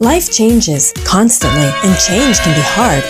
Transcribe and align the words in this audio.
Life 0.00 0.32
changes 0.32 0.92
constantly, 1.06 1.70
and 1.84 1.98
change 1.98 2.38
can 2.40 2.54
be 2.54 2.62
hard. 2.64 3.02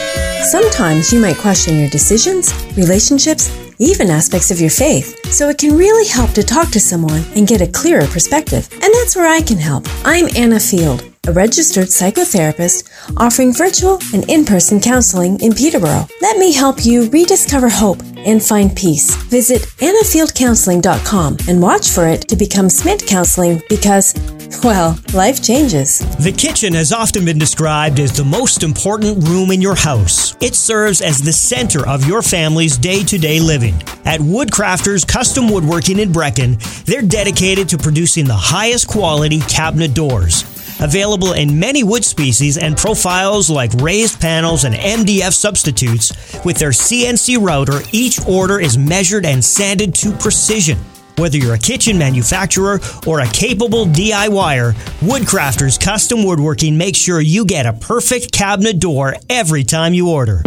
Sometimes 0.44 1.12
you 1.12 1.18
might 1.18 1.38
question 1.38 1.78
your 1.78 1.88
decisions, 1.88 2.52
relationships, 2.76 3.50
even 3.78 4.10
aspects 4.10 4.50
of 4.50 4.60
your 4.60 4.70
faith. 4.70 5.18
So 5.32 5.48
it 5.48 5.58
can 5.58 5.76
really 5.76 6.06
help 6.06 6.32
to 6.32 6.42
talk 6.42 6.70
to 6.72 6.80
someone 6.80 7.24
and 7.36 7.48
get 7.48 7.62
a 7.62 7.66
clearer 7.66 8.06
perspective. 8.06 8.68
And 8.72 8.92
that's 8.94 9.16
where 9.16 9.26
I 9.26 9.40
can 9.40 9.58
help. 9.58 9.86
I'm 10.04 10.28
Anna 10.36 10.60
Field 10.60 11.13
a 11.28 11.32
registered 11.32 11.88
psychotherapist 11.88 12.90
offering 13.16 13.52
virtual 13.52 13.98
and 14.12 14.28
in 14.28 14.44
person 14.44 14.80
counseling 14.80 15.38
in 15.40 15.52
Peterborough. 15.52 16.06
Let 16.20 16.38
me 16.38 16.52
help 16.52 16.84
you 16.84 17.08
rediscover 17.10 17.68
hope 17.68 18.02
and 18.16 18.42
find 18.42 18.74
peace. 18.74 19.14
Visit 19.24 19.62
annafieldcounseling.com 19.78 21.36
and 21.48 21.62
watch 21.62 21.90
for 21.90 22.06
it 22.06 22.22
to 22.28 22.36
become 22.36 22.68
Smith 22.68 23.06
Counseling 23.06 23.62
because, 23.68 24.14
well, 24.62 24.98
life 25.12 25.42
changes. 25.42 25.98
The 26.16 26.32
kitchen 26.32 26.72
has 26.74 26.92
often 26.92 27.24
been 27.24 27.38
described 27.38 28.00
as 28.00 28.12
the 28.16 28.24
most 28.24 28.62
important 28.62 29.28
room 29.28 29.50
in 29.50 29.60
your 29.60 29.74
house. 29.74 30.36
It 30.40 30.54
serves 30.54 31.00
as 31.00 31.20
the 31.20 31.32
center 31.32 31.86
of 31.86 32.06
your 32.06 32.22
family's 32.22 32.78
day 32.78 33.04
to 33.04 33.18
day 33.18 33.40
living. 33.40 33.74
At 34.04 34.20
Woodcrafters 34.20 35.06
Custom 35.06 35.48
Woodworking 35.50 35.98
in 35.98 36.12
Brechin, 36.12 36.58
they're 36.84 37.02
dedicated 37.02 37.68
to 37.70 37.78
producing 37.78 38.24
the 38.24 38.34
highest 38.34 38.88
quality 38.88 39.40
cabinet 39.40 39.94
doors. 39.94 40.44
Available 40.84 41.32
in 41.32 41.58
many 41.58 41.82
wood 41.82 42.04
species 42.04 42.58
and 42.58 42.76
profiles 42.76 43.48
like 43.48 43.72
raised 43.80 44.20
panels 44.20 44.64
and 44.64 44.74
MDF 44.74 45.32
substitutes, 45.32 46.12
with 46.44 46.58
their 46.58 46.72
CNC 46.72 47.40
router, 47.40 47.80
each 47.90 48.20
order 48.26 48.60
is 48.60 48.76
measured 48.76 49.24
and 49.24 49.42
sanded 49.42 49.94
to 49.94 50.12
precision. 50.12 50.78
Whether 51.16 51.38
you're 51.38 51.54
a 51.54 51.58
kitchen 51.58 51.96
manufacturer 51.96 52.80
or 53.06 53.20
a 53.20 53.26
capable 53.28 53.86
DIYer, 53.86 54.72
Woodcrafters 55.00 55.80
Custom 55.80 56.24
Woodworking 56.24 56.76
makes 56.76 56.98
sure 56.98 57.20
you 57.20 57.44
get 57.44 57.66
a 57.66 57.72
perfect 57.72 58.32
cabinet 58.32 58.80
door 58.80 59.14
every 59.30 59.62
time 59.62 59.94
you 59.94 60.10
order 60.10 60.42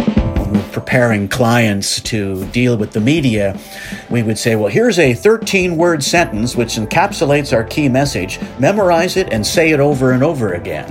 preparing 0.78 1.28
clients 1.28 2.00
to 2.02 2.46
deal 2.52 2.78
with 2.78 2.92
the 2.92 3.00
media, 3.00 3.60
we 4.12 4.22
would 4.22 4.38
say, 4.38 4.56
well, 4.56 4.68
here's 4.68 5.00
a 5.00 5.14
13 5.14 5.76
word 5.76 6.04
sentence 6.04 6.56
which 6.56 6.76
encapsulates 6.76 7.52
our 7.52 7.64
key 7.64 7.90
message. 7.90 8.40
Memorize 8.60 9.18
it 9.18 9.28
and 9.34 9.46
say 9.46 9.72
it 9.72 9.80
over 9.80 10.12
and 10.12 10.24
over 10.24 10.54
again. 10.54 10.88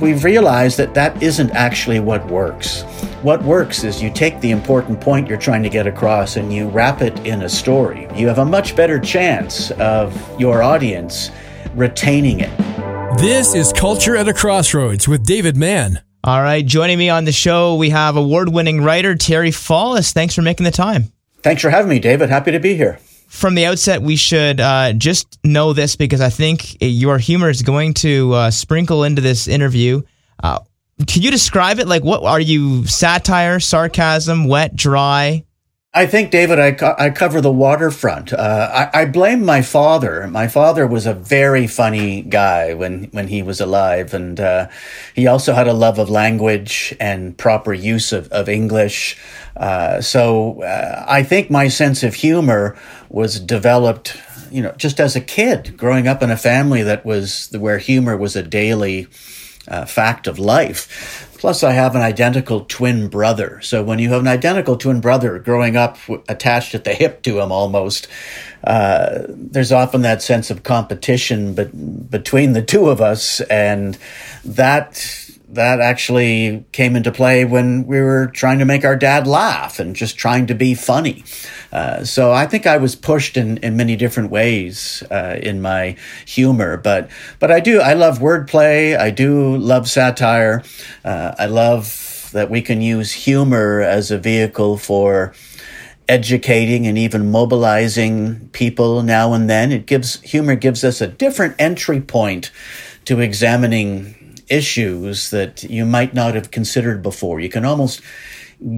We've 0.00 0.22
realized 0.22 0.78
that 0.78 0.94
that 0.94 1.20
isn't 1.20 1.50
actually 1.50 1.98
what 1.98 2.24
works. 2.28 2.82
What 3.22 3.42
works 3.42 3.82
is 3.82 4.00
you 4.00 4.12
take 4.12 4.40
the 4.40 4.52
important 4.52 5.00
point 5.00 5.26
you're 5.26 5.38
trying 5.38 5.64
to 5.64 5.68
get 5.68 5.88
across 5.88 6.36
and 6.36 6.52
you 6.52 6.68
wrap 6.68 7.02
it 7.02 7.18
in 7.26 7.42
a 7.42 7.48
story. 7.48 8.06
You 8.14 8.28
have 8.28 8.38
a 8.38 8.44
much 8.44 8.76
better 8.76 9.00
chance 9.00 9.72
of 9.72 10.40
your 10.40 10.62
audience 10.62 11.32
retaining 11.74 12.38
it. 12.38 12.56
This 13.18 13.56
is 13.56 13.72
Culture 13.72 14.14
at 14.14 14.28
a 14.28 14.32
Crossroads 14.32 15.08
with 15.08 15.26
David 15.26 15.56
Mann. 15.56 16.00
All 16.22 16.42
right, 16.42 16.64
joining 16.64 16.98
me 16.98 17.10
on 17.10 17.24
the 17.24 17.32
show, 17.32 17.74
we 17.74 17.90
have 17.90 18.16
award 18.16 18.50
winning 18.50 18.82
writer 18.82 19.16
Terry 19.16 19.50
Fallis. 19.50 20.12
Thanks 20.12 20.34
for 20.34 20.42
making 20.42 20.64
the 20.64 20.70
time. 20.70 21.12
Thanks 21.42 21.62
for 21.62 21.70
having 21.70 21.88
me, 21.88 21.98
David. 21.98 22.30
Happy 22.30 22.52
to 22.52 22.60
be 22.60 22.76
here. 22.76 23.00
From 23.28 23.54
the 23.54 23.66
outset, 23.66 24.00
we 24.00 24.16
should 24.16 24.58
uh, 24.58 24.94
just 24.94 25.38
know 25.44 25.74
this 25.74 25.96
because 25.96 26.20
I 26.20 26.30
think 26.30 26.78
your 26.80 27.18
humor 27.18 27.50
is 27.50 27.62
going 27.62 27.94
to 27.94 28.32
uh, 28.32 28.50
sprinkle 28.50 29.04
into 29.04 29.20
this 29.20 29.46
interview. 29.46 30.02
Uh, 30.42 30.60
can 31.06 31.22
you 31.22 31.30
describe 31.30 31.78
it? 31.78 31.86
Like, 31.86 32.02
what 32.02 32.24
are 32.24 32.40
you? 32.40 32.86
Satire, 32.86 33.60
sarcasm, 33.60 34.48
wet, 34.48 34.74
dry? 34.74 35.44
I 35.98 36.06
think, 36.06 36.30
David, 36.30 36.60
I, 36.60 36.70
co- 36.70 36.94
I 36.96 37.10
cover 37.10 37.40
the 37.40 37.50
waterfront. 37.50 38.32
Uh, 38.32 38.88
I, 38.94 39.00
I, 39.00 39.04
blame 39.04 39.44
my 39.44 39.62
father. 39.62 40.28
My 40.28 40.46
father 40.46 40.86
was 40.86 41.06
a 41.06 41.12
very 41.12 41.66
funny 41.66 42.22
guy 42.22 42.72
when, 42.74 43.06
when 43.10 43.26
he 43.26 43.42
was 43.42 43.60
alive, 43.60 44.14
and 44.14 44.38
uh, 44.38 44.68
he 45.16 45.26
also 45.26 45.54
had 45.54 45.66
a 45.66 45.72
love 45.72 45.98
of 45.98 46.08
language 46.08 46.94
and 47.00 47.36
proper 47.36 47.74
use 47.74 48.12
of, 48.12 48.28
of 48.28 48.48
English. 48.48 49.18
Uh, 49.56 50.00
so 50.00 50.62
uh, 50.62 51.04
I 51.08 51.24
think 51.24 51.50
my 51.50 51.66
sense 51.66 52.04
of 52.04 52.14
humor 52.14 52.78
was 53.08 53.40
developed, 53.40 54.16
you 54.52 54.62
know, 54.62 54.74
just 54.78 55.00
as 55.00 55.16
a 55.16 55.20
kid, 55.20 55.76
growing 55.76 56.06
up 56.06 56.22
in 56.22 56.30
a 56.30 56.36
family 56.36 56.84
that 56.84 57.04
was 57.04 57.50
where 57.58 57.78
humor 57.78 58.16
was 58.16 58.36
a 58.36 58.42
daily 58.44 59.08
uh, 59.66 59.84
fact 59.84 60.28
of 60.28 60.38
life. 60.38 61.27
Plus, 61.38 61.62
I 61.62 61.70
have 61.70 61.94
an 61.94 62.02
identical 62.02 62.64
twin 62.64 63.08
brother. 63.08 63.60
So 63.62 63.82
when 63.82 64.00
you 64.00 64.10
have 64.10 64.20
an 64.20 64.28
identical 64.28 64.76
twin 64.76 65.00
brother 65.00 65.38
growing 65.38 65.76
up 65.76 65.96
attached 66.28 66.74
at 66.74 66.82
the 66.82 66.94
hip 66.94 67.22
to 67.22 67.40
him 67.40 67.52
almost, 67.52 68.08
uh, 68.64 69.20
there's 69.28 69.70
often 69.70 70.02
that 70.02 70.20
sense 70.20 70.50
of 70.50 70.64
competition 70.64 71.54
but 71.54 72.10
between 72.10 72.54
the 72.54 72.62
two 72.62 72.88
of 72.88 73.00
us. 73.00 73.40
And 73.42 73.96
that 74.44 75.27
that 75.50 75.80
actually 75.80 76.64
came 76.72 76.94
into 76.94 77.10
play 77.10 77.44
when 77.44 77.86
we 77.86 78.00
were 78.00 78.26
trying 78.26 78.58
to 78.58 78.64
make 78.64 78.84
our 78.84 78.96
dad 78.96 79.26
laugh 79.26 79.78
and 79.78 79.96
just 79.96 80.18
trying 80.18 80.46
to 80.46 80.54
be 80.54 80.74
funny. 80.74 81.24
Uh, 81.72 82.04
so 82.04 82.32
I 82.32 82.46
think 82.46 82.66
I 82.66 82.76
was 82.76 82.94
pushed 82.94 83.36
in, 83.36 83.56
in 83.58 83.76
many 83.76 83.96
different 83.96 84.30
ways 84.30 85.02
uh, 85.10 85.38
in 85.42 85.62
my 85.62 85.96
humor, 86.26 86.76
but 86.76 87.10
but 87.38 87.50
I 87.50 87.60
do 87.60 87.80
I 87.80 87.94
love 87.94 88.18
wordplay. 88.18 88.98
I 88.98 89.10
do 89.10 89.56
love 89.56 89.88
satire. 89.88 90.62
Uh, 91.04 91.34
I 91.38 91.46
love 91.46 92.30
that 92.32 92.50
we 92.50 92.60
can 92.60 92.82
use 92.82 93.12
humor 93.12 93.80
as 93.80 94.10
a 94.10 94.18
vehicle 94.18 94.76
for 94.76 95.32
educating 96.08 96.86
and 96.86 96.96
even 96.96 97.30
mobilizing 97.30 98.48
people 98.50 99.02
now 99.02 99.32
and 99.32 99.48
then. 99.48 99.72
It 99.72 99.86
gives 99.86 100.20
humor 100.22 100.56
gives 100.56 100.84
us 100.84 101.00
a 101.00 101.06
different 101.06 101.54
entry 101.58 102.00
point 102.00 102.50
to 103.04 103.20
examining 103.20 104.14
issues 104.48 105.30
that 105.30 105.62
you 105.62 105.84
might 105.84 106.14
not 106.14 106.34
have 106.34 106.50
considered 106.50 107.02
before. 107.02 107.40
You 107.40 107.48
can 107.48 107.64
almost 107.64 108.00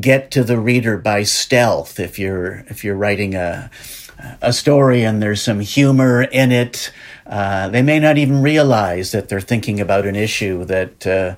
get 0.01 0.31
to 0.33 0.45
the 0.45 0.59
reader 0.59 0.99
by 0.99 1.23
stealth 1.23 1.99
if 1.99 2.19
you're 2.19 2.65
if 2.69 2.85
you're 2.85 2.97
writing 2.97 3.35
a 3.35 3.71
a 4.43 4.53
story 4.53 5.03
and 5.03 5.23
there's 5.23 5.43
some 5.43 5.61
humor 5.61 6.23
in 6.23 6.53
it. 6.53 6.93
Uh, 7.27 7.69
they 7.69 7.83
may 7.83 7.99
not 7.99 8.19
even 8.19 8.43
realize 8.43 9.13
that 9.13 9.29
they're 9.29 9.41
thinking 9.41 9.81
about 9.81 10.07
an 10.07 10.17
issue 10.17 10.65
that 10.67 11.07
uh, 11.07 11.37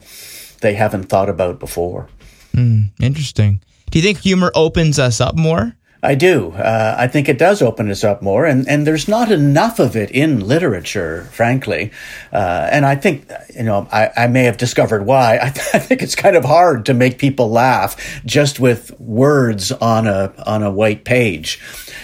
they 0.60 0.75
haven't 0.75 1.04
thought 1.04 1.28
about 1.28 1.59
before. 1.59 2.09
Mm, 2.54 2.91
interesting. 3.00 3.60
Do 3.91 3.99
you 3.99 4.04
think 4.04 4.19
humor 4.19 4.50
opens 4.54 4.99
us 4.99 5.20
up 5.20 5.37
more? 5.37 5.76
I 6.04 6.16
do. 6.16 6.50
Uh, 6.50 6.96
I 6.98 7.06
think 7.06 7.28
it 7.28 7.38
does 7.38 7.62
open 7.62 7.88
us 7.88 8.02
up 8.02 8.22
more, 8.22 8.44
and, 8.44 8.68
and 8.68 8.84
there's 8.84 9.06
not 9.06 9.30
enough 9.30 9.78
of 9.78 9.94
it 9.94 10.10
in 10.10 10.40
literature, 10.40 11.28
frankly. 11.30 11.92
Uh, 12.32 12.68
and 12.72 12.84
I 12.84 12.96
think, 12.96 13.30
you 13.54 13.62
know, 13.62 13.86
I, 13.92 14.10
I 14.16 14.26
may 14.26 14.42
have 14.44 14.56
discovered 14.56 15.06
why. 15.06 15.38
I, 15.42 15.50
th- 15.50 15.66
I, 15.72 15.78
think 15.78 16.02
it's 16.02 16.16
kind 16.16 16.34
of 16.34 16.44
hard 16.44 16.86
to 16.86 16.94
make 16.94 17.18
people 17.18 17.50
laugh 17.50 18.20
just 18.26 18.58
with 18.58 18.98
words 18.98 19.70
on 19.70 20.08
a 20.08 20.34
on 20.44 20.64
a 20.64 20.72
white 20.72 21.04
page. 21.04 21.60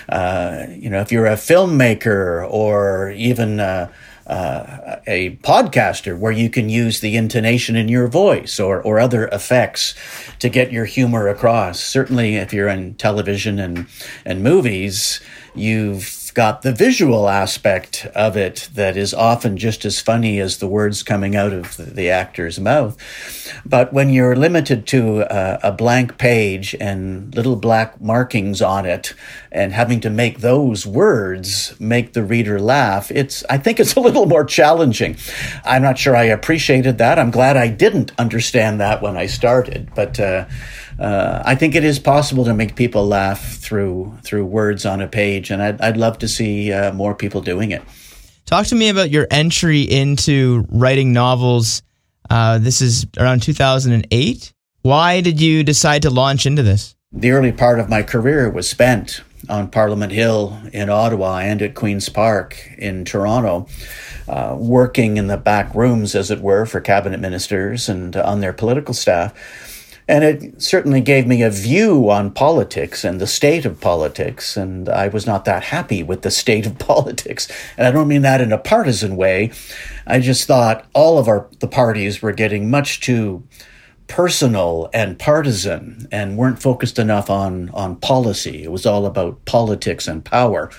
Uh, 0.08 0.66
you 0.70 0.90
know, 0.90 1.00
if 1.00 1.10
you're 1.10 1.26
a 1.26 1.34
filmmaker 1.34 2.48
or 2.48 3.10
even 3.10 3.58
uh, 3.58 3.90
uh, 4.28 4.96
a 5.06 5.36
podcaster 5.36 6.18
where 6.18 6.32
you 6.32 6.50
can 6.50 6.68
use 6.68 7.00
the 7.00 7.16
intonation 7.16 7.76
in 7.76 7.88
your 7.88 8.06
voice 8.08 8.60
or, 8.60 8.82
or 8.82 8.98
other 8.98 9.28
effects 9.28 9.94
to 10.38 10.48
get 10.48 10.70
your 10.70 10.84
humor 10.84 11.28
across. 11.28 11.80
Certainly, 11.80 12.36
if 12.36 12.52
you're 12.52 12.68
in 12.68 12.94
television 12.94 13.58
and, 13.58 13.86
and 14.24 14.42
movies, 14.42 15.20
you've 15.54 16.04
got 16.38 16.62
the 16.62 16.72
visual 16.72 17.28
aspect 17.28 18.06
of 18.14 18.36
it 18.36 18.68
that 18.72 18.96
is 18.96 19.12
often 19.12 19.56
just 19.56 19.84
as 19.84 20.00
funny 20.00 20.38
as 20.38 20.58
the 20.58 20.68
words 20.68 21.02
coming 21.02 21.34
out 21.34 21.52
of 21.52 21.76
the, 21.76 22.08
actor's 22.08 22.60
mouth. 22.60 22.96
But 23.66 23.92
when 23.92 24.10
you're 24.10 24.36
limited 24.36 24.86
to 24.86 25.22
a, 25.22 25.58
a 25.64 25.72
blank 25.72 26.16
page 26.16 26.76
and 26.78 27.34
little 27.34 27.56
black 27.56 28.00
markings 28.00 28.62
on 28.62 28.86
it 28.86 29.14
and 29.50 29.72
having 29.72 29.98
to 30.02 30.10
make 30.10 30.38
those 30.38 30.86
words 30.86 31.74
make 31.80 32.12
the 32.12 32.22
reader 32.22 32.60
laugh, 32.60 33.10
it's, 33.10 33.42
I 33.50 33.58
think 33.58 33.80
it's 33.80 33.96
a 33.96 34.00
little 34.00 34.26
more 34.26 34.44
challenging. 34.44 35.16
I'm 35.64 35.82
not 35.82 35.98
sure 35.98 36.14
I 36.14 36.26
appreciated 36.26 36.98
that. 36.98 37.18
I'm 37.18 37.32
glad 37.32 37.56
I 37.56 37.66
didn't 37.66 38.12
understand 38.16 38.80
that 38.80 39.02
when 39.02 39.16
I 39.16 39.26
started, 39.26 39.90
but, 39.92 40.20
uh, 40.20 40.46
uh, 40.98 41.42
I 41.44 41.54
think 41.54 41.74
it 41.74 41.84
is 41.84 41.98
possible 41.98 42.44
to 42.44 42.54
make 42.54 42.74
people 42.74 43.06
laugh 43.06 43.56
through 43.56 44.18
through 44.22 44.46
words 44.46 44.84
on 44.84 45.00
a 45.00 45.06
page, 45.06 45.50
and 45.50 45.62
I'd, 45.62 45.80
I'd 45.80 45.96
love 45.96 46.18
to 46.18 46.28
see 46.28 46.72
uh, 46.72 46.92
more 46.92 47.14
people 47.14 47.40
doing 47.40 47.70
it. 47.70 47.82
Talk 48.46 48.66
to 48.66 48.74
me 48.74 48.88
about 48.88 49.10
your 49.10 49.26
entry 49.30 49.82
into 49.82 50.66
writing 50.70 51.12
novels. 51.12 51.82
Uh, 52.28 52.58
this 52.58 52.80
is 52.80 53.06
around 53.16 53.42
2008. 53.42 54.52
Why 54.82 55.20
did 55.20 55.40
you 55.40 55.62
decide 55.62 56.02
to 56.02 56.10
launch 56.10 56.46
into 56.46 56.62
this? 56.62 56.96
The 57.12 57.30
early 57.30 57.52
part 57.52 57.78
of 57.78 57.88
my 57.88 58.02
career 58.02 58.50
was 58.50 58.68
spent 58.68 59.22
on 59.48 59.70
Parliament 59.70 60.12
Hill 60.12 60.58
in 60.72 60.90
Ottawa 60.90 61.38
and 61.38 61.62
at 61.62 61.74
Queen's 61.74 62.08
Park 62.08 62.58
in 62.76 63.04
Toronto, 63.04 63.66
uh, 64.26 64.56
working 64.58 65.16
in 65.16 65.28
the 65.28 65.36
back 65.36 65.74
rooms, 65.74 66.14
as 66.14 66.30
it 66.30 66.40
were, 66.40 66.66
for 66.66 66.80
cabinet 66.80 67.20
ministers 67.20 67.88
and 67.88 68.16
on 68.16 68.40
their 68.40 68.52
political 68.52 68.94
staff 68.94 69.77
And 70.08 70.24
it 70.24 70.62
certainly 70.62 71.02
gave 71.02 71.26
me 71.26 71.42
a 71.42 71.50
view 71.50 72.08
on 72.08 72.30
politics 72.30 73.04
and 73.04 73.20
the 73.20 73.26
state 73.26 73.66
of 73.66 73.78
politics. 73.78 74.56
And 74.56 74.88
I 74.88 75.08
was 75.08 75.26
not 75.26 75.44
that 75.44 75.64
happy 75.64 76.02
with 76.02 76.22
the 76.22 76.30
state 76.30 76.66
of 76.66 76.78
politics. 76.78 77.46
And 77.76 77.86
I 77.86 77.90
don't 77.90 78.08
mean 78.08 78.22
that 78.22 78.40
in 78.40 78.50
a 78.50 78.58
partisan 78.58 79.16
way. 79.16 79.52
I 80.06 80.20
just 80.20 80.46
thought 80.46 80.86
all 80.94 81.18
of 81.18 81.28
our, 81.28 81.46
the 81.60 81.68
parties 81.68 82.22
were 82.22 82.32
getting 82.32 82.70
much 82.70 83.00
too 83.00 83.46
personal 84.06 84.88
and 84.94 85.18
partisan 85.18 86.08
and 86.10 86.38
weren't 86.38 86.62
focused 86.62 86.98
enough 86.98 87.28
on, 87.28 87.68
on 87.70 87.96
policy. 87.96 88.64
It 88.64 88.72
was 88.72 88.86
all 88.86 89.04
about 89.04 89.44
politics 89.44 90.08
and 90.08 90.24
power. 90.24 90.70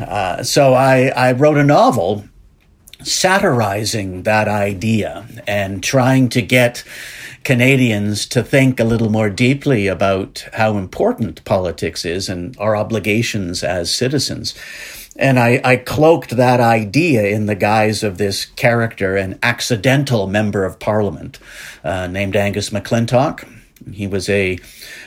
Uh, 0.00 0.42
so 0.42 0.72
I, 0.72 1.08
I 1.08 1.32
wrote 1.32 1.58
a 1.58 1.64
novel 1.64 2.24
satirizing 3.02 4.22
that 4.22 4.48
idea 4.48 5.26
and 5.46 5.82
trying 5.82 6.30
to 6.30 6.40
get 6.40 6.82
Canadians 7.44 8.26
to 8.26 8.42
think 8.42 8.80
a 8.80 8.84
little 8.84 9.10
more 9.10 9.30
deeply 9.30 9.86
about 9.86 10.46
how 10.54 10.76
important 10.78 11.44
politics 11.44 12.04
is 12.04 12.28
and 12.28 12.56
our 12.58 12.74
obligations 12.74 13.62
as 13.62 13.94
citizens. 13.94 14.54
And 15.16 15.38
I, 15.38 15.60
I, 15.62 15.76
cloaked 15.76 16.30
that 16.30 16.58
idea 16.58 17.26
in 17.26 17.46
the 17.46 17.54
guise 17.54 18.02
of 18.02 18.18
this 18.18 18.46
character, 18.46 19.16
an 19.16 19.38
accidental 19.44 20.26
member 20.26 20.64
of 20.64 20.80
parliament 20.80 21.38
uh, 21.84 22.08
named 22.08 22.34
Angus 22.34 22.70
McClintock. 22.70 23.48
He 23.92 24.06
was 24.06 24.28
a, 24.28 24.58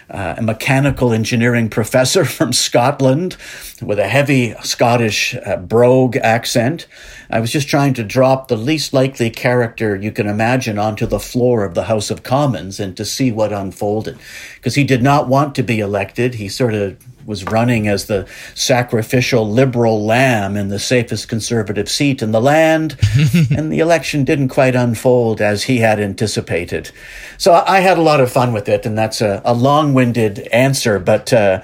uh, 0.09 0.35
a, 0.37 0.41
mechanical 0.41 1.11
engineering 1.11 1.69
professor 1.69 2.25
from 2.37 2.53
Scotland 2.53 3.37
with 3.81 3.99
a 3.99 4.07
heavy 4.07 4.53
Scottish 4.61 5.35
uh, 5.35 5.57
brogue 5.57 6.17
accent. 6.17 6.87
I 7.29 7.39
was 7.39 7.51
just 7.51 7.67
trying 7.67 7.93
to 7.95 8.03
drop 8.03 8.47
the 8.47 8.57
least 8.57 8.93
likely 8.93 9.29
character 9.29 9.95
you 9.95 10.11
can 10.11 10.27
imagine 10.27 10.77
onto 10.77 11.05
the 11.05 11.19
floor 11.19 11.65
of 11.65 11.73
the 11.73 11.85
House 11.85 12.09
of 12.09 12.23
Commons 12.23 12.79
and 12.79 12.95
to 12.97 13.05
see 13.05 13.31
what 13.31 13.51
unfolded. 13.51 14.17
Because 14.55 14.75
he 14.75 14.83
did 14.83 15.03
not 15.03 15.27
want 15.27 15.55
to 15.55 15.63
be 15.63 15.79
elected. 15.79 16.35
He 16.35 16.47
sort 16.47 16.73
of 16.73 16.97
was 17.27 17.43
running 17.43 17.89
as 17.89 18.05
the 18.05 18.25
sacrificial 18.55 19.47
liberal 19.47 20.05
lamb 20.05 20.55
in 20.55 20.69
the 20.69 20.79
safest 20.79 21.27
conservative 21.27 21.89
seat 21.89 22.21
in 22.21 22.31
the 22.31 22.39
land, 22.39 22.97
and 23.51 23.69
the 23.71 23.79
election 23.79 24.23
didn't 24.23 24.47
quite 24.47 24.75
unfold 24.75 25.41
as 25.41 25.63
he 25.63 25.79
had 25.79 25.99
anticipated. 25.99 26.89
So 27.37 27.53
I 27.53 27.81
had 27.81 27.97
a 27.97 28.01
lot 28.01 28.21
of 28.21 28.31
fun 28.31 28.53
with 28.53 28.69
it, 28.69 28.85
and 28.85 28.97
that's 28.97 29.19
a, 29.19 29.41
a 29.43 29.53
long 29.53 29.93
winded 29.93 30.39
answer, 30.53 30.99
but 30.99 31.33
uh, 31.33 31.61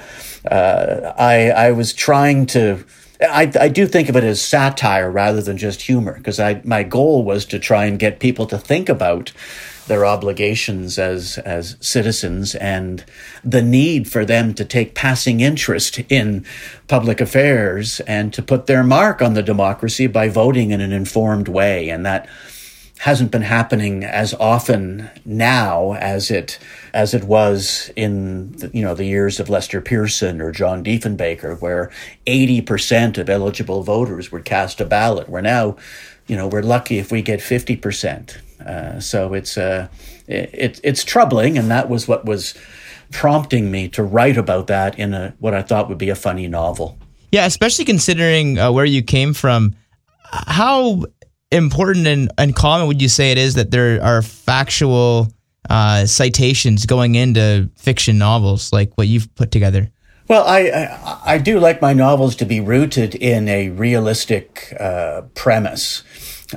uh, 0.51 1.13
I, 1.17 1.51
I 1.51 1.71
was 1.71 1.93
trying 1.93 2.45
to. 2.47 2.83
I, 3.21 3.49
I 3.57 3.69
do 3.69 3.87
think 3.87 4.09
of 4.09 4.17
it 4.17 4.25
as 4.25 4.41
satire 4.41 5.09
rather 5.09 5.41
than 5.41 5.57
just 5.57 5.83
humor 5.83 6.17
because 6.17 6.41
I 6.41 6.61
my 6.65 6.83
goal 6.83 7.23
was 7.23 7.45
to 7.45 7.59
try 7.59 7.85
and 7.85 7.97
get 7.97 8.19
people 8.19 8.45
to 8.47 8.57
think 8.57 8.89
about 8.89 9.31
their 9.87 10.05
obligations 10.05 10.97
as 10.97 11.37
as 11.39 11.75
citizens 11.79 12.55
and 12.55 13.03
the 13.43 13.61
need 13.61 14.09
for 14.09 14.25
them 14.25 14.53
to 14.53 14.65
take 14.65 14.95
passing 14.95 15.39
interest 15.39 15.99
in 16.09 16.45
public 16.87 17.19
affairs 17.19 17.99
and 18.01 18.33
to 18.33 18.41
put 18.41 18.65
their 18.65 18.83
mark 18.83 19.21
on 19.21 19.33
the 19.33 19.43
democracy 19.43 20.07
by 20.07 20.29
voting 20.29 20.71
in 20.71 20.81
an 20.81 20.91
informed 20.91 21.47
way. 21.47 21.89
And 21.89 22.05
that 22.05 22.27
hasn't 22.99 23.31
been 23.31 23.41
happening 23.41 24.05
as 24.05 24.33
often 24.35 25.09
now 25.25 25.93
as 25.95 26.31
it 26.31 26.57
as 26.93 27.13
it 27.13 27.25
was 27.25 27.91
in 27.97 28.53
the, 28.53 28.71
you 28.73 28.81
know 28.81 28.95
the 28.95 29.03
years 29.03 29.41
of 29.41 29.49
Lester 29.49 29.81
Pearson 29.81 30.39
or 30.39 30.53
John 30.53 30.85
Diefenbaker 30.85 31.59
where 31.59 31.91
80% 32.25 33.17
of 33.17 33.29
eligible 33.29 33.83
voters 33.83 34.31
would 34.31 34.45
cast 34.45 34.79
a 34.79 34.85
ballot. 34.85 35.27
We're 35.27 35.41
now 35.41 35.75
you 36.27 36.37
know 36.37 36.47
we're 36.47 36.61
lucky 36.61 36.97
if 36.97 37.11
we 37.11 37.21
get 37.21 37.41
50% 37.41 38.37
uh, 38.65 38.99
so 38.99 39.33
it's 39.33 39.57
uh, 39.57 39.87
it, 40.27 40.79
it's 40.83 41.03
troubling, 41.03 41.57
and 41.57 41.69
that 41.71 41.89
was 41.89 42.07
what 42.07 42.25
was 42.25 42.53
prompting 43.11 43.69
me 43.71 43.87
to 43.89 44.03
write 44.03 44.37
about 44.37 44.67
that 44.67 44.97
in 44.97 45.13
a 45.13 45.33
what 45.39 45.53
I 45.53 45.61
thought 45.61 45.89
would 45.89 45.97
be 45.97 46.09
a 46.09 46.15
funny 46.15 46.47
novel. 46.47 46.97
Yeah, 47.31 47.45
especially 47.45 47.85
considering 47.85 48.59
uh, 48.59 48.71
where 48.71 48.85
you 48.85 49.01
came 49.01 49.33
from. 49.33 49.75
How 50.31 51.03
important 51.51 52.07
and, 52.07 52.31
and 52.37 52.55
common 52.55 52.87
would 52.87 53.01
you 53.01 53.09
say 53.09 53.31
it 53.31 53.37
is 53.37 53.53
that 53.53 53.71
there 53.71 54.03
are 54.03 54.21
factual 54.21 55.31
uh, 55.69 56.05
citations 56.05 56.85
going 56.85 57.15
into 57.15 57.69
fiction 57.75 58.17
novels 58.17 58.73
like 58.73 58.91
what 58.95 59.07
you've 59.07 59.33
put 59.35 59.51
together? 59.51 59.89
Well, 60.27 60.45
I, 60.45 60.59
I, 60.69 61.21
I 61.33 61.37
do 61.37 61.59
like 61.59 61.81
my 61.81 61.93
novels 61.93 62.35
to 62.37 62.45
be 62.45 62.59
rooted 62.59 63.13
in 63.15 63.47
a 63.49 63.69
realistic 63.69 64.73
uh, 64.79 65.23
premise. 65.35 66.03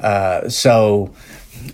Uh, 0.01 0.49
so 0.49 1.13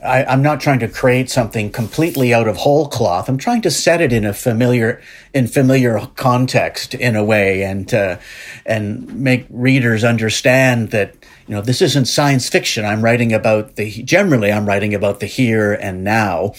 I, 0.03 0.33
am 0.33 0.43
not 0.43 0.61
trying 0.61 0.79
to 0.81 0.89
create 0.89 1.31
something 1.31 1.71
completely 1.71 2.33
out 2.33 2.49
of 2.49 2.57
whole 2.57 2.89
cloth. 2.89 3.29
I'm 3.29 3.39
trying 3.39 3.63
to 3.63 3.71
set 3.71 4.01
it 4.01 4.13
in 4.13 4.25
a 4.25 4.33
familiar, 4.33 5.01
in 5.35 5.47
familiar 5.47 5.99
context 6.17 6.95
in 6.95 7.17
a 7.17 7.25
way, 7.25 7.63
and 7.63 7.93
uh, 7.93 8.19
and 8.65 9.15
make 9.15 9.47
readers 9.51 10.05
understand 10.05 10.91
that 10.91 11.15
you 11.47 11.55
know 11.55 11.61
this 11.61 11.83
isn't 11.83 12.07
science 12.07 12.49
fiction. 12.49 12.85
I'm 12.85 13.03
writing 13.03 13.33
about 13.33 13.77
the 13.77 13.91
generally. 14.03 14.53
I'm 14.53 14.67
writing 14.67 14.95
about 14.95 15.21
the 15.21 15.27
here 15.27 15.73
and 15.73 16.05
now, 16.05 16.55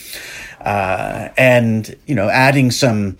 uh, 0.62 1.30
and 1.38 1.96
you 2.06 2.16
know, 2.16 2.30
adding 2.30 2.72
some 2.72 3.18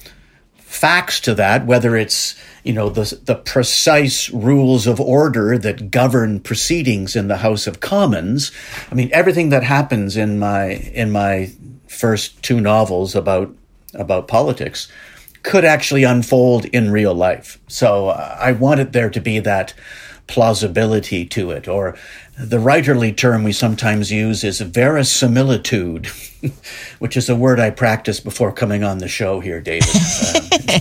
facts 0.56 1.20
to 1.22 1.36
that, 1.36 1.66
whether 1.66 1.96
it's 1.96 2.36
you 2.64 2.74
know 2.74 2.90
the 2.90 3.20
the 3.26 3.36
precise 3.36 4.30
rules 4.30 4.88
of 4.88 5.00
order 5.00 5.58
that 5.58 5.92
govern 5.92 6.40
proceedings 6.40 7.16
in 7.16 7.28
the 7.28 7.38
House 7.38 7.68
of 7.68 7.80
Commons. 7.80 8.52
I 8.92 8.96
mean, 8.96 9.10
everything 9.12 9.50
that 9.50 9.64
happens 9.64 10.16
in 10.16 10.40
my 10.40 10.72
in 10.94 11.12
my 11.12 11.52
first 11.88 12.42
two 12.42 12.62
novels 12.62 13.16
about 13.16 13.54
about 13.94 14.28
politics 14.28 14.88
could 15.44 15.66
actually 15.66 16.04
unfold 16.04 16.66
in 16.66 16.90
real 16.90 17.14
life. 17.14 17.60
So 17.68 18.08
uh, 18.08 18.38
I 18.40 18.54
wanted 18.54 18.94
there 18.94 19.10
to 19.10 19.20
be 19.20 19.40
that 19.40 19.74
plausibility 20.28 21.26
to 21.26 21.52
it, 21.52 21.68
or 21.68 21.98
the 22.40 22.58
writerly 22.58 23.16
term 23.16 23.44
we 23.44 23.52
sometimes 23.52 24.10
use 24.10 24.46
is 24.46 24.62
verisimilitude, 24.62 26.08
which 27.00 27.18
is 27.18 27.30
a 27.30 27.36
word 27.36 27.60
I 27.60 27.72
practiced 27.72 28.24
before 28.24 28.54
coming 28.54 28.86
on 28.86 29.00
the 29.00 29.10
show 29.10 29.42
here, 29.42 29.60
David. 29.60 29.90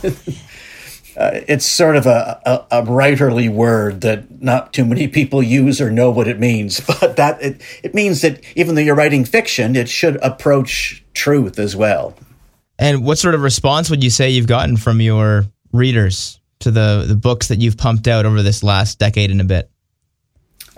Um, 0.05 0.17
uh, 1.17 1.41
it's 1.47 1.67
sort 1.67 1.97
of 1.97 2.07
a, 2.07 2.41
a, 2.47 2.81
a, 2.81 2.83
writerly 2.85 3.51
word 3.51 4.01
that 4.01 4.43
not 4.43 4.73
too 4.73 4.85
many 4.85 5.07
people 5.07 5.43
use 5.43 5.81
or 5.81 5.91
know 5.91 6.11
what 6.11 6.29
it 6.29 6.39
means. 6.39 6.81
But 7.01 7.17
that 7.17 7.43
it, 7.43 7.61
it 7.83 7.95
means 7.95 8.23
that 8.23 8.41
even 8.57 8.75
though 8.75 8.81
you're 8.81 8.95
writing 8.95 9.25
fiction, 9.25 9.77
it 9.77 9.89
should 9.89 10.17
approach 10.17 11.05
truth 11.15 11.59
as 11.59 11.75
well. 11.77 12.15
And 12.79 13.05
what 13.05 13.19
sort 13.19 13.35
of 13.35 13.43
response 13.43 13.91
would 13.91 14.03
you 14.03 14.11
say 14.11 14.31
you've 14.31 14.47
gotten 14.47 14.77
from 14.77 15.01
your 15.01 15.47
readers 15.73 16.41
to 16.61 16.71
the, 16.71 17.05
the 17.07 17.17
books 17.17 17.49
that 17.49 17.61
you've 17.61 17.77
pumped 17.77 18.09
out 18.09 18.25
over 18.25 18.43
this 18.43 18.63
last 18.63 18.99
decade 18.99 19.31
and 19.31 19.41
a 19.41 19.45
bit? 19.45 19.71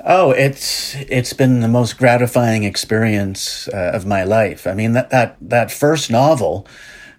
Oh, 0.07 0.33
it's 0.33 0.95
it's 0.97 1.33
been 1.33 1.61
the 1.61 1.69
most 1.69 1.97
gratifying 1.97 2.65
experience 2.65 3.69
uh, 3.69 3.93
of 3.95 4.05
my 4.05 4.25
life. 4.25 4.67
I 4.67 4.75
mean 4.75 4.93
that 4.93 5.11
that 5.11 5.37
that 5.41 5.71
first 5.71 6.11
novel, 6.11 6.67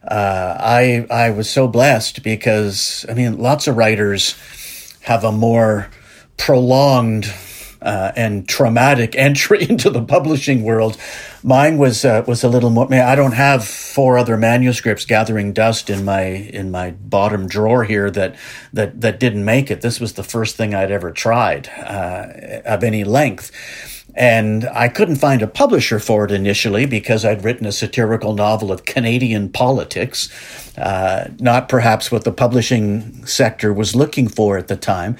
uh, 0.08 0.58
I 0.60 1.06
I 1.10 1.32
was 1.32 1.50
so 1.50 1.68
blessed 1.68 2.24
because 2.24 3.06
I 3.10 3.14
mean 3.14 3.38
lots 3.38 3.68
of 3.68 3.78
writers 3.78 4.36
have 5.02 5.24
a 5.24 5.32
more 5.32 5.90
prolonged 6.38 7.26
uh, 7.82 8.12
and 8.16 8.48
traumatic 8.48 9.16
entry 9.18 9.68
into 9.70 9.90
the 9.90 10.02
publishing 10.02 10.64
world. 10.64 10.98
Mine 11.44 11.78
was 11.78 12.04
uh, 12.04 12.24
was 12.28 12.44
a 12.44 12.50
little 12.50 12.70
more. 12.70 12.92
I 12.94 13.16
don't 13.16 13.34
have 13.34 13.66
four 13.66 14.18
other 14.18 14.38
manuscripts 14.38 15.06
gathering 15.06 15.54
dust 15.54 15.90
in 15.90 16.04
my 16.04 16.24
in 16.24 16.72
my 16.72 16.92
bottom 16.92 17.48
drawer 17.48 17.84
here 17.84 18.10
that 18.12 18.36
that 18.74 19.02
that 19.02 19.20
didn't 19.20 19.46
make 19.46 19.70
it. 19.70 19.82
This 19.82 20.00
was 20.00 20.14
the 20.14 20.24
first 20.24 20.56
thing 20.56 20.74
I'd 20.74 20.92
ever 20.92 21.12
tried 21.12 21.70
uh, 21.70 22.62
of 22.66 22.84
any 22.84 23.04
length. 23.04 23.52
And 24.18 24.64
I 24.70 24.88
couldn't 24.88 25.18
find 25.18 25.42
a 25.42 25.48
publisher 25.48 26.00
for 26.00 26.24
it 26.24 26.32
initially 26.32 26.86
because 26.86 27.26
I'd 27.26 27.44
written 27.44 27.68
a 27.68 27.72
satirical 27.72 28.34
novel 28.34 28.72
of 28.72 28.86
Canadian 28.86 29.50
politics, 29.50 30.30
uh, 30.78 31.32
not 31.40 31.68
perhaps 31.68 32.14
what 32.14 32.24
the 32.24 32.32
publishing 32.32 33.26
sector 33.26 33.74
was 33.74 33.94
looking 33.94 34.30
for 34.30 34.58
at 34.58 34.70
the 34.70 34.78
time. 34.78 35.18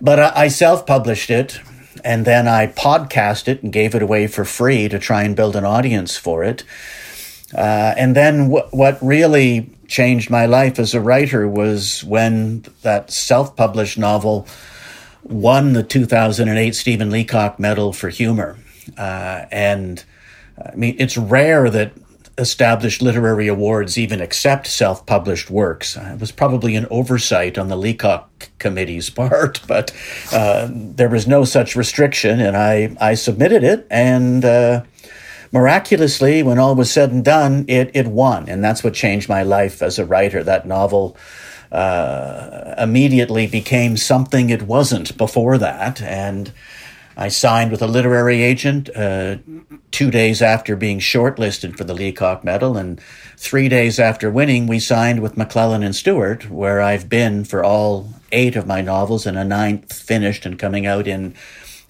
But 0.00 0.20
I, 0.20 0.32
I 0.44 0.48
self 0.48 0.86
published 0.86 1.30
it 1.30 1.60
and 2.04 2.24
then 2.24 2.48
I 2.48 2.68
podcast 2.68 3.48
it 3.48 3.62
and 3.62 3.72
gave 3.72 3.94
it 3.94 4.02
away 4.02 4.26
for 4.26 4.44
free 4.44 4.88
to 4.88 4.98
try 4.98 5.22
and 5.22 5.36
build 5.36 5.56
an 5.56 5.64
audience 5.64 6.16
for 6.16 6.44
it. 6.44 6.64
Uh, 7.54 7.94
and 7.96 8.14
then 8.14 8.50
what 8.50 8.98
really 9.02 9.70
changed 9.86 10.28
my 10.30 10.46
life 10.46 10.78
as 10.78 10.94
a 10.94 11.00
writer 11.00 11.48
was 11.48 12.04
when 12.04 12.64
that 12.82 13.10
self 13.10 13.56
published 13.56 13.98
novel 13.98 14.46
won 15.22 15.72
the 15.72 15.82
2008 15.82 16.74
Stephen 16.74 17.10
Leacock 17.10 17.58
Medal 17.58 17.92
for 17.92 18.08
Humor. 18.08 18.58
Uh, 18.96 19.46
and 19.50 20.04
I 20.62 20.74
mean, 20.74 20.96
it's 20.98 21.16
rare 21.16 21.70
that 21.70 21.92
established 22.38 23.02
literary 23.02 23.48
awards 23.48 23.98
even 23.98 24.20
accept 24.20 24.66
self 24.66 25.04
published 25.04 25.50
works. 25.50 25.96
Uh, 25.96 26.12
it 26.14 26.20
was 26.20 26.32
probably 26.32 26.76
an 26.76 26.86
oversight 26.90 27.58
on 27.58 27.68
the 27.68 27.76
Leacock 27.76 28.48
Committee's 28.58 29.10
part, 29.22 29.60
but 29.66 29.94
uh, 30.32 30.68
there 30.72 31.08
was 31.08 31.26
no 31.26 31.44
such 31.44 31.76
restriction, 31.76 32.40
and 32.40 32.56
I, 32.56 32.96
I 33.00 33.14
submitted 33.14 33.64
it. 33.64 33.86
And 33.90 34.44
uh, 34.44 34.84
miraculously, 35.52 36.42
when 36.42 36.58
all 36.58 36.74
was 36.74 36.90
said 36.90 37.10
and 37.10 37.24
done, 37.24 37.64
it, 37.68 37.90
it 37.94 38.06
won. 38.06 38.48
And 38.48 38.62
that's 38.62 38.84
what 38.84 38.94
changed 38.94 39.28
my 39.28 39.42
life 39.42 39.82
as 39.82 39.98
a 39.98 40.06
writer. 40.06 40.42
That 40.42 40.66
novel 40.66 41.16
uh, 41.72 42.74
immediately 42.78 43.46
became 43.46 43.96
something 43.96 44.50
it 44.50 44.62
wasn't 44.62 45.16
before 45.18 45.58
that. 45.58 46.00
And 46.00 46.52
I 47.20 47.28
signed 47.28 47.72
with 47.72 47.82
a 47.82 47.88
literary 47.88 48.42
agent 48.42 48.88
uh, 48.94 49.38
two 49.90 50.12
days 50.12 50.40
after 50.40 50.76
being 50.76 51.00
shortlisted 51.00 51.76
for 51.76 51.82
the 51.82 51.92
Leacock 51.92 52.44
Medal. 52.44 52.76
And 52.76 53.00
three 53.36 53.68
days 53.68 53.98
after 53.98 54.30
winning, 54.30 54.68
we 54.68 54.78
signed 54.78 55.20
with 55.20 55.34
McClelland 55.34 55.84
and 55.84 55.96
Stewart, 55.96 56.48
where 56.48 56.80
I've 56.80 57.08
been 57.08 57.42
for 57.44 57.64
all 57.64 58.08
eight 58.30 58.54
of 58.54 58.68
my 58.68 58.82
novels 58.82 59.26
and 59.26 59.36
a 59.36 59.42
ninth 59.42 59.92
finished 59.92 60.46
and 60.46 60.58
coming 60.58 60.86
out 60.86 61.08
in 61.08 61.34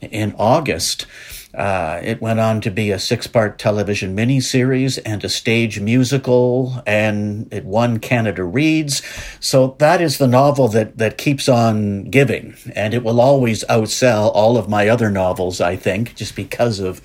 in 0.01 0.35
August. 0.39 1.07
Uh, 1.55 1.99
it 2.03 2.21
went 2.21 2.39
on 2.39 2.61
to 2.61 2.71
be 2.71 2.91
a 2.91 2.99
six 2.99 3.27
part 3.27 3.59
television 3.59 4.15
miniseries 4.15 4.99
and 5.05 5.25
a 5.25 5.29
stage 5.29 5.81
musical, 5.81 6.83
and 6.87 7.53
it 7.53 7.65
won 7.65 7.99
Canada 7.99 8.45
Reads. 8.45 9.03
So 9.41 9.77
that 9.79 10.01
is 10.01 10.19
the 10.19 10.27
novel 10.27 10.69
that, 10.69 10.99
that 10.99 11.19
keeps 11.19 11.49
on 11.49 12.05
giving, 12.11 12.55
and 12.75 12.93
it 12.93 13.03
will 13.03 13.21
always 13.21 13.65
outsell 13.65 14.31
all 14.35 14.57
of 14.59 14.69
my 14.69 14.89
other 14.89 15.11
novels, 15.11 15.61
I 15.61 15.77
think, 15.77 16.15
just 16.15 16.37
because 16.37 16.81
of 16.81 17.01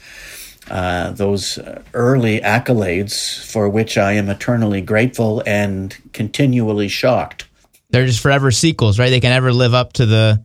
uh, 0.70 1.12
those 1.12 1.60
early 1.94 2.40
accolades 2.42 3.44
for 3.52 3.68
which 3.70 3.98
I 3.98 4.14
am 4.14 4.30
eternally 4.30 4.82
grateful 4.82 5.44
and 5.46 5.96
continually 6.14 6.88
shocked. 6.88 7.48
They're 7.90 8.06
just 8.06 8.22
forever 8.22 8.52
sequels, 8.52 8.98
right? 8.98 9.10
They 9.10 9.20
can 9.20 9.30
never 9.30 9.54
live 9.54 9.74
up 9.74 9.94
to 9.94 10.06
the 10.06 10.44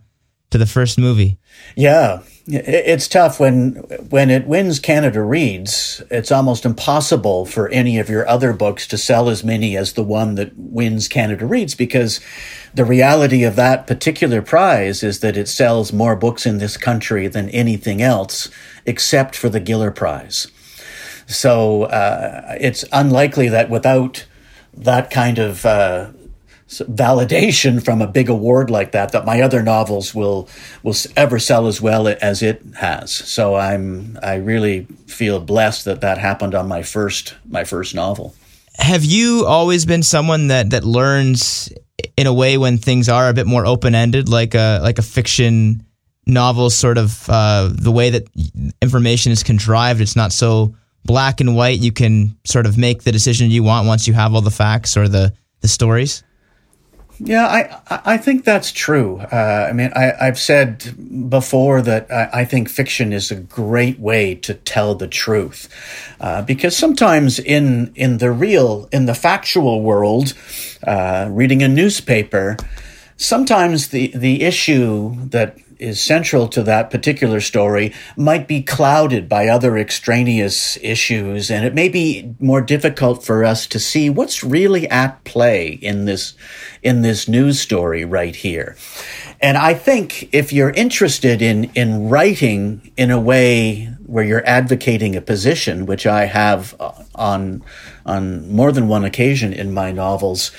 to 0.50 0.58
the 0.58 0.66
first 0.66 0.98
movie. 0.98 1.38
Yeah, 1.76 2.22
it's 2.50 3.08
tough 3.08 3.38
when 3.38 3.74
when 4.08 4.30
it 4.30 4.46
wins 4.46 4.80
Canada 4.80 5.22
Reads. 5.22 6.02
It's 6.10 6.32
almost 6.32 6.64
impossible 6.64 7.44
for 7.44 7.68
any 7.68 7.98
of 7.98 8.08
your 8.08 8.26
other 8.26 8.52
books 8.52 8.86
to 8.88 8.98
sell 8.98 9.28
as 9.28 9.44
many 9.44 9.76
as 9.76 9.92
the 9.92 10.02
one 10.02 10.34
that 10.36 10.52
wins 10.56 11.08
Canada 11.08 11.44
Reads 11.44 11.74
because 11.74 12.20
the 12.72 12.86
reality 12.86 13.44
of 13.44 13.56
that 13.56 13.86
particular 13.86 14.40
prize 14.40 15.02
is 15.02 15.20
that 15.20 15.36
it 15.36 15.48
sells 15.48 15.92
more 15.92 16.16
books 16.16 16.46
in 16.46 16.58
this 16.58 16.76
country 16.76 17.28
than 17.28 17.50
anything 17.50 18.00
else, 18.00 18.48
except 18.86 19.36
for 19.36 19.48
the 19.48 19.60
Giller 19.60 19.94
Prize. 19.94 20.46
So 21.26 21.84
uh, 21.84 22.56
it's 22.58 22.84
unlikely 22.92 23.50
that 23.50 23.68
without 23.68 24.26
that 24.72 25.10
kind 25.10 25.38
of 25.38 25.66
uh, 25.66 26.10
validation 26.68 27.82
from 27.82 28.02
a 28.02 28.06
big 28.06 28.28
award 28.28 28.70
like 28.70 28.92
that 28.92 29.12
that 29.12 29.24
my 29.24 29.40
other 29.40 29.62
novels 29.62 30.14
will 30.14 30.48
will 30.82 30.94
ever 31.16 31.38
sell 31.38 31.66
as 31.66 31.80
well 31.80 32.06
as 32.08 32.42
it 32.42 32.62
has. 32.76 33.10
So 33.10 33.54
I'm 33.54 34.18
I 34.22 34.34
really 34.34 34.86
feel 35.06 35.40
blessed 35.40 35.86
that 35.86 36.02
that 36.02 36.18
happened 36.18 36.54
on 36.54 36.68
my 36.68 36.82
first 36.82 37.34
my 37.48 37.64
first 37.64 37.94
novel. 37.94 38.34
Have 38.74 39.04
you 39.04 39.44
always 39.46 39.86
been 39.86 40.02
someone 40.02 40.48
that 40.48 40.70
that 40.70 40.84
learns 40.84 41.72
in 42.16 42.26
a 42.26 42.34
way 42.34 42.58
when 42.58 42.78
things 42.78 43.08
are 43.08 43.28
a 43.28 43.34
bit 43.34 43.46
more 43.46 43.64
open 43.66 43.94
ended, 43.94 44.28
like 44.28 44.54
a 44.54 44.80
like 44.82 44.98
a 44.98 45.02
fiction 45.02 45.84
novel, 46.26 46.68
sort 46.68 46.98
of 46.98 47.28
uh, 47.30 47.70
the 47.72 47.90
way 47.90 48.10
that 48.10 48.28
information 48.82 49.32
is 49.32 49.42
contrived? 49.42 50.02
It's 50.02 50.16
not 50.16 50.32
so 50.32 50.74
black 51.04 51.40
and 51.40 51.56
white. 51.56 51.78
You 51.80 51.92
can 51.92 52.36
sort 52.44 52.66
of 52.66 52.76
make 52.76 53.02
the 53.02 53.12
decision 53.12 53.50
you 53.50 53.62
want 53.62 53.86
once 53.86 54.06
you 54.06 54.12
have 54.12 54.34
all 54.34 54.42
the 54.42 54.50
facts 54.50 54.96
or 54.96 55.08
the 55.08 55.32
the 55.60 55.68
stories. 55.68 56.22
Yeah, 57.20 57.46
I 57.46 58.10
I 58.14 58.16
think 58.16 58.44
that's 58.44 58.70
true. 58.70 59.18
Uh, 59.18 59.66
I 59.68 59.72
mean, 59.72 59.90
I, 59.94 60.24
have 60.24 60.38
said 60.38 61.28
before 61.28 61.82
that 61.82 62.10
I, 62.12 62.42
I, 62.42 62.44
think 62.44 62.68
fiction 62.68 63.12
is 63.12 63.32
a 63.32 63.34
great 63.34 63.98
way 63.98 64.36
to 64.36 64.54
tell 64.54 64.94
the 64.94 65.08
truth, 65.08 65.68
uh, 66.20 66.42
because 66.42 66.76
sometimes 66.76 67.40
in 67.40 67.92
in 67.96 68.18
the 68.18 68.30
real, 68.30 68.88
in 68.92 69.06
the 69.06 69.14
factual 69.14 69.82
world, 69.82 70.34
uh, 70.86 71.28
reading 71.30 71.60
a 71.60 71.68
newspaper, 71.68 72.56
sometimes 73.16 73.88
the 73.88 74.12
the 74.14 74.42
issue 74.42 75.16
that 75.30 75.58
is 75.78 76.00
central 76.00 76.48
to 76.48 76.62
that 76.62 76.90
particular 76.90 77.40
story 77.40 77.92
might 78.16 78.48
be 78.48 78.62
clouded 78.62 79.28
by 79.28 79.48
other 79.48 79.76
extraneous 79.78 80.76
issues, 80.82 81.50
and 81.50 81.64
it 81.64 81.74
may 81.74 81.88
be 81.88 82.34
more 82.40 82.60
difficult 82.60 83.24
for 83.24 83.44
us 83.44 83.66
to 83.66 83.78
see 83.78 84.10
what's 84.10 84.42
really 84.42 84.88
at 84.88 85.22
play 85.24 85.68
in 85.68 86.04
this 86.04 86.34
in 86.82 87.02
this 87.02 87.28
news 87.28 87.60
story 87.60 88.04
right 88.04 88.36
here. 88.36 88.76
And 89.40 89.56
I 89.56 89.74
think 89.74 90.28
if 90.32 90.52
you're 90.52 90.70
interested 90.70 91.42
in 91.42 91.70
in 91.74 92.08
writing 92.08 92.92
in 92.96 93.10
a 93.10 93.20
way 93.20 93.86
where 94.06 94.24
you're 94.24 94.46
advocating 94.46 95.14
a 95.14 95.20
position, 95.20 95.86
which 95.86 96.06
I 96.06 96.24
have 96.24 96.74
uh, 96.80 96.92
on 97.14 97.62
on 98.06 98.50
more 98.50 98.72
than 98.72 98.88
one 98.88 99.04
occasion 99.04 99.52
in 99.52 99.72
my 99.72 99.92
novels, 99.92 100.50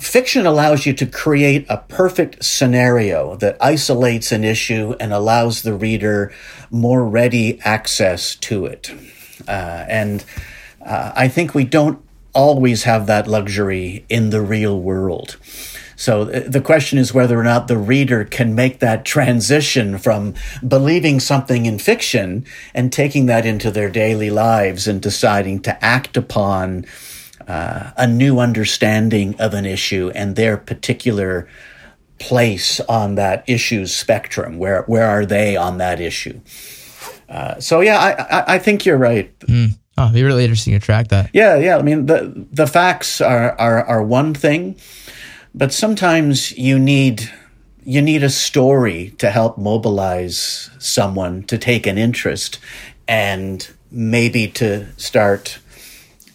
Fiction 0.00 0.46
allows 0.46 0.86
you 0.86 0.92
to 0.94 1.06
create 1.06 1.66
a 1.68 1.78
perfect 1.78 2.44
scenario 2.44 3.36
that 3.36 3.56
isolates 3.60 4.32
an 4.32 4.44
issue 4.44 4.94
and 5.00 5.12
allows 5.12 5.62
the 5.62 5.74
reader 5.74 6.32
more 6.70 7.04
ready 7.04 7.60
access 7.62 8.36
to 8.36 8.66
it. 8.66 8.90
Uh, 9.46 9.84
and 9.88 10.24
uh, 10.84 11.12
I 11.14 11.28
think 11.28 11.54
we 11.54 11.64
don't 11.64 12.02
always 12.32 12.84
have 12.84 13.06
that 13.06 13.26
luxury 13.26 14.04
in 14.08 14.30
the 14.30 14.40
real 14.40 14.80
world. 14.80 15.36
So 15.98 16.30
uh, 16.30 16.44
the 16.46 16.60
question 16.60 16.96
is 16.98 17.12
whether 17.12 17.38
or 17.38 17.42
not 17.42 17.66
the 17.66 17.76
reader 17.76 18.24
can 18.24 18.54
make 18.54 18.78
that 18.78 19.04
transition 19.04 19.98
from 19.98 20.34
believing 20.66 21.18
something 21.18 21.66
in 21.66 21.80
fiction 21.80 22.46
and 22.72 22.92
taking 22.92 23.26
that 23.26 23.44
into 23.44 23.72
their 23.72 23.90
daily 23.90 24.30
lives 24.30 24.86
and 24.86 25.02
deciding 25.02 25.60
to 25.62 25.84
act 25.84 26.16
upon 26.16 26.86
uh, 27.48 27.90
a 27.96 28.06
new 28.06 28.38
understanding 28.38 29.34
of 29.40 29.54
an 29.54 29.64
issue 29.64 30.12
and 30.14 30.36
their 30.36 30.56
particular 30.56 31.48
place 32.18 32.80
on 32.80 33.14
that 33.14 33.42
issue's 33.46 33.94
spectrum. 33.94 34.58
Where 34.58 34.82
where 34.82 35.06
are 35.06 35.24
they 35.24 35.56
on 35.56 35.78
that 35.78 36.00
issue? 36.00 36.40
Uh, 37.28 37.58
so 37.60 37.80
yeah, 37.80 37.98
I, 37.98 38.38
I, 38.38 38.54
I 38.54 38.58
think 38.58 38.84
you're 38.86 38.98
right. 38.98 39.36
Mm. 39.40 39.78
Oh, 39.96 40.04
it'd 40.04 40.14
be 40.14 40.22
really 40.22 40.44
interesting 40.44 40.74
to 40.74 40.78
track 40.78 41.08
that. 41.08 41.30
Yeah, 41.32 41.56
yeah. 41.56 41.76
I 41.76 41.82
mean, 41.82 42.06
the 42.06 42.46
the 42.52 42.66
facts 42.66 43.20
are 43.20 43.52
are 43.58 43.82
are 43.84 44.02
one 44.02 44.34
thing, 44.34 44.76
but 45.54 45.72
sometimes 45.72 46.56
you 46.56 46.78
need 46.78 47.30
you 47.82 48.02
need 48.02 48.22
a 48.22 48.30
story 48.30 49.14
to 49.18 49.30
help 49.30 49.56
mobilize 49.56 50.70
someone 50.78 51.42
to 51.44 51.56
take 51.56 51.86
an 51.86 51.96
interest 51.96 52.58
and 53.08 53.68
maybe 53.90 54.46
to 54.46 54.86
start 54.98 55.58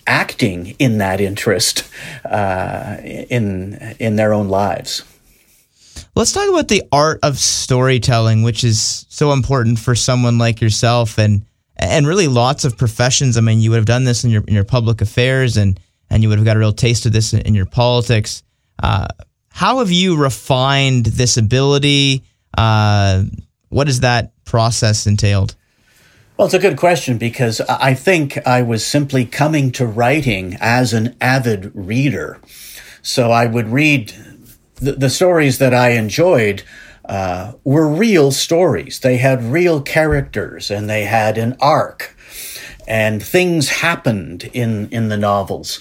acting 0.07 0.75
in 0.79 0.97
that 0.99 1.21
interest 1.21 1.87
uh, 2.25 2.97
in 3.03 3.95
in 3.99 4.15
their 4.15 4.33
own 4.33 4.49
lives. 4.49 5.03
Let's 6.15 6.31
talk 6.31 6.47
about 6.49 6.67
the 6.67 6.83
art 6.91 7.19
of 7.23 7.39
storytelling, 7.39 8.43
which 8.43 8.63
is 8.63 9.05
so 9.09 9.31
important 9.31 9.79
for 9.79 9.95
someone 9.95 10.37
like 10.37 10.61
yourself 10.61 11.17
and 11.17 11.45
and 11.75 12.07
really 12.07 12.27
lots 12.27 12.65
of 12.65 12.77
professions. 12.77 13.37
I 13.37 13.41
mean, 13.41 13.59
you 13.59 13.71
would 13.71 13.77
have 13.77 13.85
done 13.85 14.03
this 14.03 14.23
in 14.23 14.29
your 14.29 14.43
in 14.47 14.53
your 14.53 14.63
public 14.63 15.01
affairs 15.01 15.57
and 15.57 15.79
and 16.09 16.21
you 16.21 16.29
would 16.29 16.37
have 16.37 16.45
got 16.45 16.55
a 16.55 16.59
real 16.59 16.73
taste 16.73 17.05
of 17.05 17.13
this 17.13 17.33
in, 17.33 17.41
in 17.41 17.55
your 17.55 17.65
politics. 17.65 18.43
Uh, 18.81 19.07
how 19.49 19.79
have 19.79 19.91
you 19.91 20.15
refined 20.15 21.05
this 21.07 21.37
ability? 21.37 22.23
Uh, 22.57 23.23
what 23.69 23.87
has 23.87 24.01
that 24.01 24.33
process 24.45 25.07
entailed? 25.07 25.55
Well, 26.35 26.45
it's 26.45 26.55
a 26.55 26.59
good 26.59 26.77
question 26.77 27.19
because 27.19 27.61
I 27.61 27.93
think 27.93 28.39
I 28.47 28.63
was 28.63 28.83
simply 28.83 29.23
coming 29.23 29.71
to 29.73 29.85
writing 29.85 30.57
as 30.59 30.91
an 30.91 31.15
avid 31.21 31.71
reader. 31.75 32.39
So 33.03 33.29
I 33.29 33.45
would 33.45 33.67
read 33.67 34.11
the, 34.75 34.93
the 34.93 35.11
stories 35.11 35.59
that 35.59 35.75
I 35.75 35.91
enjoyed 35.91 36.63
uh, 37.05 37.53
were 37.63 37.87
real 37.87 38.31
stories. 38.31 39.01
They 39.01 39.17
had 39.17 39.43
real 39.43 39.79
characters 39.79 40.71
and 40.71 40.89
they 40.89 41.03
had 41.03 41.37
an 41.37 41.55
arc 41.59 42.15
and 42.87 43.21
things 43.21 43.69
happened 43.69 44.49
in, 44.53 44.89
in 44.89 45.09
the 45.09 45.17
novels. 45.17 45.79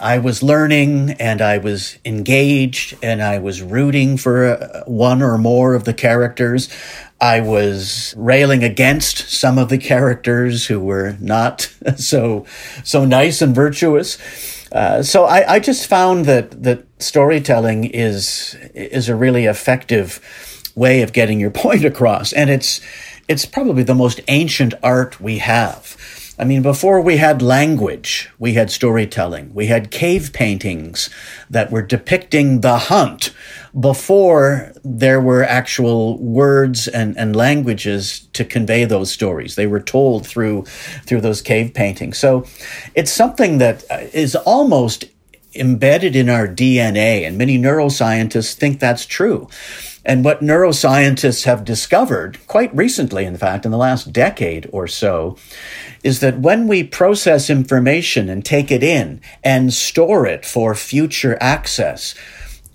I 0.00 0.18
was 0.18 0.42
learning 0.42 1.12
and 1.20 1.40
I 1.40 1.58
was 1.58 1.96
engaged 2.04 2.96
and 3.04 3.22
I 3.22 3.38
was 3.38 3.62
rooting 3.62 4.16
for 4.16 4.46
uh, 4.46 4.82
one 4.84 5.22
or 5.22 5.38
more 5.38 5.74
of 5.74 5.84
the 5.84 5.94
characters. 5.94 6.68
I 7.22 7.40
was 7.40 8.14
railing 8.16 8.64
against 8.64 9.30
some 9.30 9.56
of 9.56 9.68
the 9.68 9.78
characters 9.78 10.66
who 10.66 10.80
were 10.80 11.16
not 11.20 11.72
so 11.96 12.44
so 12.82 13.04
nice 13.04 13.40
and 13.40 13.54
virtuous. 13.54 14.18
Uh, 14.72 15.04
so 15.04 15.24
I, 15.24 15.54
I 15.54 15.58
just 15.60 15.86
found 15.86 16.24
that 16.24 16.64
that 16.64 16.84
storytelling 17.00 17.84
is 17.84 18.56
is 18.74 19.08
a 19.08 19.14
really 19.14 19.44
effective 19.44 20.20
way 20.74 21.02
of 21.02 21.12
getting 21.12 21.38
your 21.38 21.50
point 21.64 21.84
across, 21.84 22.32
and 22.32 22.50
it's 22.50 22.80
it's 23.28 23.46
probably 23.46 23.84
the 23.84 23.94
most 23.94 24.20
ancient 24.26 24.74
art 24.82 25.20
we 25.20 25.38
have. 25.38 25.96
I 26.42 26.44
mean, 26.44 26.62
before 26.62 27.00
we 27.00 27.18
had 27.18 27.40
language, 27.40 28.28
we 28.36 28.54
had 28.54 28.68
storytelling. 28.68 29.54
We 29.54 29.66
had 29.66 29.92
cave 29.92 30.32
paintings 30.32 31.08
that 31.48 31.70
were 31.70 31.82
depicting 31.82 32.62
the 32.62 32.78
hunt 32.78 33.32
before 33.78 34.72
there 34.82 35.20
were 35.20 35.44
actual 35.44 36.18
words 36.18 36.88
and, 36.88 37.16
and 37.16 37.36
languages 37.36 38.26
to 38.32 38.44
convey 38.44 38.84
those 38.84 39.12
stories. 39.12 39.54
They 39.54 39.68
were 39.68 39.78
told 39.78 40.26
through, 40.26 40.64
through 41.06 41.20
those 41.20 41.42
cave 41.42 41.74
paintings. 41.74 42.18
So 42.18 42.44
it's 42.96 43.12
something 43.12 43.58
that 43.58 43.84
uh, 43.88 43.98
is 44.12 44.34
almost 44.34 45.04
embedded 45.54 46.16
in 46.16 46.28
our 46.28 46.48
DNA, 46.48 47.24
and 47.24 47.38
many 47.38 47.56
neuroscientists 47.56 48.54
think 48.54 48.80
that's 48.80 49.06
true. 49.06 49.48
And 50.04 50.24
what 50.24 50.40
neuroscientists 50.40 51.44
have 51.44 51.64
discovered, 51.64 52.38
quite 52.46 52.74
recently, 52.74 53.24
in 53.24 53.36
fact, 53.36 53.64
in 53.64 53.70
the 53.70 53.78
last 53.78 54.12
decade 54.12 54.68
or 54.72 54.88
so, 54.88 55.36
is 56.02 56.20
that 56.20 56.40
when 56.40 56.66
we 56.66 56.82
process 56.82 57.48
information 57.48 58.28
and 58.28 58.44
take 58.44 58.72
it 58.72 58.82
in 58.82 59.20
and 59.44 59.72
store 59.72 60.26
it 60.26 60.44
for 60.44 60.74
future 60.74 61.38
access, 61.40 62.16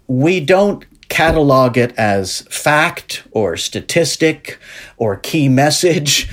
we 0.08 0.40
don't 0.40 0.86
catalog 1.10 1.78
it 1.78 1.94
as 1.98 2.42
fact 2.50 3.24
or 3.32 3.58
statistic 3.58 4.58
or 4.98 5.18
key 5.18 5.50
message. 5.50 6.30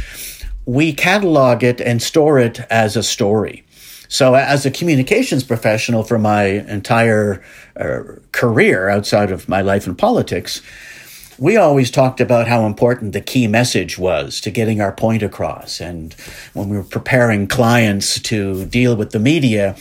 We 0.67 0.93
catalog 0.93 1.63
it 1.63 1.81
and 1.81 2.01
store 2.01 2.39
it 2.39 2.61
as 2.71 2.97
a 2.97 3.03
story. 3.03 3.64
So, 4.09 4.35
as 4.35 4.67
a 4.67 4.71
communications 4.71 5.45
professional 5.45 6.03
for 6.03 6.19
my 6.19 6.45
entire 6.45 7.43
uh, 7.77 8.01
career 8.33 8.89
outside 8.89 9.31
of 9.31 9.49
my 9.49 9.63
life 9.63 9.87
in 9.87 9.95
politics, 9.95 10.61
we 11.39 11.57
always 11.57 11.91
talked 11.91 12.21
about 12.21 12.47
how 12.47 12.67
important 12.67 13.13
the 13.13 13.21
key 13.21 13.47
message 13.47 13.99
was 13.99 14.41
to 14.41 14.51
getting 14.51 14.81
our 14.81 14.93
point 14.93 15.23
across. 15.23 15.81
And 15.81 16.15
when 16.53 16.69
we 16.69 16.77
were 16.77 16.85
preparing 16.85 17.47
clients 17.47 18.21
to 18.21 18.65
deal 18.67 18.95
with 18.95 19.11
the 19.11 19.19
media, 19.19 19.77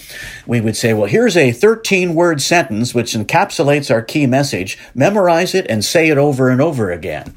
we 0.48 0.62
would 0.62 0.76
say, 0.76 0.94
well, 0.94 1.08
here's 1.08 1.38
a 1.38 1.52
13 1.52 2.16
word 2.16 2.42
sentence 2.42 2.94
which 2.94 3.14
encapsulates 3.14 3.92
our 3.92 4.02
key 4.02 4.26
message. 4.26 4.78
Memorize 4.96 5.54
it 5.54 5.68
and 5.70 5.86
say 5.86 6.10
it 6.10 6.18
over 6.18 6.50
and 6.50 6.62
over 6.62 6.92
again. 6.92 7.34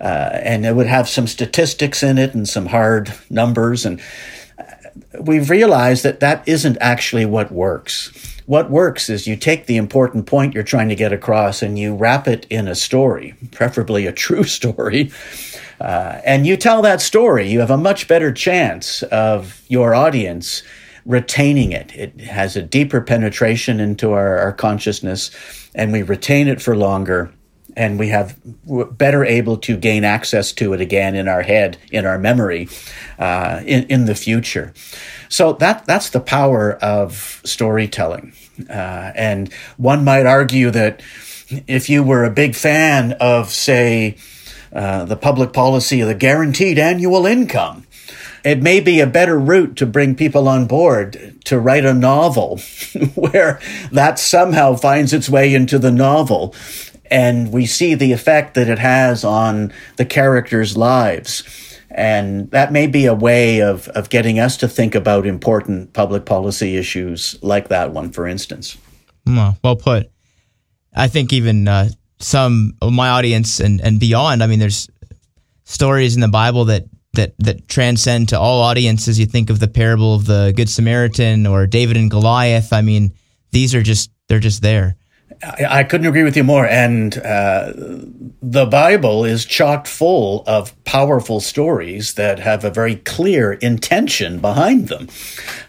Uh, 0.00 0.30
and 0.42 0.64
it 0.64 0.74
would 0.74 0.86
have 0.86 1.08
some 1.08 1.26
statistics 1.26 2.02
in 2.02 2.18
it 2.18 2.34
and 2.34 2.48
some 2.48 2.66
hard 2.66 3.12
numbers. 3.28 3.84
And 3.84 4.00
we've 5.20 5.50
realized 5.50 6.02
that 6.04 6.20
that 6.20 6.46
isn't 6.46 6.78
actually 6.80 7.26
what 7.26 7.52
works. 7.52 8.10
What 8.46 8.70
works 8.70 9.08
is 9.08 9.26
you 9.26 9.36
take 9.36 9.66
the 9.66 9.76
important 9.76 10.26
point 10.26 10.54
you're 10.54 10.64
trying 10.64 10.88
to 10.88 10.94
get 10.94 11.12
across 11.12 11.62
and 11.62 11.78
you 11.78 11.94
wrap 11.94 12.26
it 12.26 12.46
in 12.50 12.68
a 12.68 12.74
story, 12.74 13.34
preferably 13.52 14.06
a 14.06 14.12
true 14.12 14.44
story, 14.58 15.10
uh, 15.80 16.20
and 16.24 16.46
you 16.46 16.56
tell 16.56 16.82
that 16.82 17.00
story. 17.00 17.48
You 17.48 17.60
have 17.60 17.70
a 17.70 17.76
much 17.76 18.08
better 18.08 18.32
chance 18.32 19.02
of 19.04 19.62
your 19.68 19.94
audience 19.94 20.62
retaining 21.04 21.72
it. 21.72 21.92
It 21.94 22.20
has 22.20 22.56
a 22.56 22.62
deeper 22.62 23.00
penetration 23.00 23.80
into 23.80 24.12
our, 24.12 24.38
our 24.38 24.52
consciousness, 24.52 25.30
and 25.74 25.92
we 25.92 26.02
retain 26.02 26.46
it 26.48 26.62
for 26.62 26.76
longer 26.76 27.32
and 27.76 27.98
we 27.98 28.08
have 28.08 28.38
better 28.66 29.24
able 29.24 29.56
to 29.58 29.76
gain 29.76 30.04
access 30.04 30.52
to 30.52 30.72
it 30.72 30.80
again 30.80 31.14
in 31.14 31.28
our 31.28 31.42
head, 31.42 31.78
in 31.90 32.06
our 32.06 32.18
memory, 32.18 32.68
uh, 33.18 33.62
in 33.64 33.84
in 33.84 34.04
the 34.06 34.14
future. 34.14 34.72
So 35.28 35.54
that 35.54 35.86
that's 35.86 36.10
the 36.10 36.20
power 36.20 36.74
of 36.74 37.40
storytelling, 37.44 38.34
uh, 38.68 39.12
and 39.14 39.52
one 39.76 40.04
might 40.04 40.26
argue 40.26 40.70
that 40.70 41.02
if 41.66 41.90
you 41.90 42.02
were 42.02 42.24
a 42.24 42.30
big 42.30 42.54
fan 42.54 43.12
of, 43.12 43.50
say, 43.50 44.16
uh, 44.72 45.04
the 45.04 45.16
public 45.16 45.52
policy 45.52 46.00
of 46.00 46.08
the 46.08 46.14
guaranteed 46.14 46.78
annual 46.78 47.26
income. 47.26 47.86
It 48.42 48.62
may 48.62 48.80
be 48.80 49.00
a 49.00 49.06
better 49.06 49.38
route 49.38 49.76
to 49.76 49.86
bring 49.86 50.16
people 50.16 50.48
on 50.48 50.66
board 50.66 51.36
to 51.44 51.60
write 51.60 51.84
a 51.84 51.94
novel 51.94 52.58
where 53.14 53.60
that 53.92 54.18
somehow 54.18 54.74
finds 54.74 55.12
its 55.12 55.28
way 55.28 55.54
into 55.54 55.78
the 55.78 55.92
novel 55.92 56.54
and 57.12 57.52
we 57.52 57.66
see 57.66 57.94
the 57.94 58.12
effect 58.12 58.54
that 58.54 58.70
it 58.70 58.78
has 58.78 59.22
on 59.22 59.70
the 59.96 60.06
characters' 60.06 60.78
lives. 60.78 61.44
And 61.90 62.50
that 62.52 62.72
may 62.72 62.86
be 62.86 63.04
a 63.04 63.12
way 63.12 63.60
of, 63.60 63.86
of 63.88 64.08
getting 64.08 64.38
us 64.38 64.56
to 64.56 64.68
think 64.68 64.94
about 64.94 65.26
important 65.26 65.92
public 65.92 66.24
policy 66.24 66.78
issues 66.78 67.38
like 67.42 67.68
that 67.68 67.92
one, 67.92 68.12
for 68.12 68.26
instance. 68.26 68.78
Well 69.26 69.76
put. 69.76 70.10
I 70.94 71.08
think 71.08 71.34
even 71.34 71.68
uh, 71.68 71.90
some 72.18 72.78
of 72.80 72.92
my 72.92 73.10
audience 73.10 73.60
and, 73.60 73.82
and 73.82 74.00
beyond, 74.00 74.42
I 74.42 74.46
mean, 74.46 74.58
there's 74.58 74.88
stories 75.64 76.14
in 76.14 76.22
the 76.22 76.28
Bible 76.28 76.64
that, 76.66 76.84
that, 77.12 77.34
that 77.40 77.68
transcend 77.68 78.30
to 78.30 78.40
all 78.40 78.62
audiences. 78.62 79.18
You 79.18 79.26
think 79.26 79.50
of 79.50 79.60
the 79.60 79.68
parable 79.68 80.14
of 80.14 80.24
the 80.24 80.54
Good 80.56 80.70
Samaritan 80.70 81.46
or 81.46 81.66
David 81.66 81.98
and 81.98 82.10
Goliath. 82.10 82.72
I 82.72 82.80
mean, 82.80 83.12
these 83.50 83.74
are 83.74 83.82
just, 83.82 84.10
they're 84.28 84.38
just 84.38 84.62
there. 84.62 84.96
I, 85.42 85.80
I 85.80 85.84
couldn't 85.84 86.06
agree 86.06 86.22
with 86.22 86.36
you 86.36 86.44
more. 86.44 86.66
And 86.66 87.16
uh, 87.18 87.72
the 88.42 88.66
Bible 88.66 89.24
is 89.24 89.44
chock 89.44 89.86
full 89.86 90.44
of 90.46 90.72
powerful 90.84 91.40
stories 91.40 92.14
that 92.14 92.38
have 92.38 92.64
a 92.64 92.70
very 92.70 92.96
clear 92.96 93.52
intention 93.52 94.40
behind 94.40 94.88
them. 94.88 95.08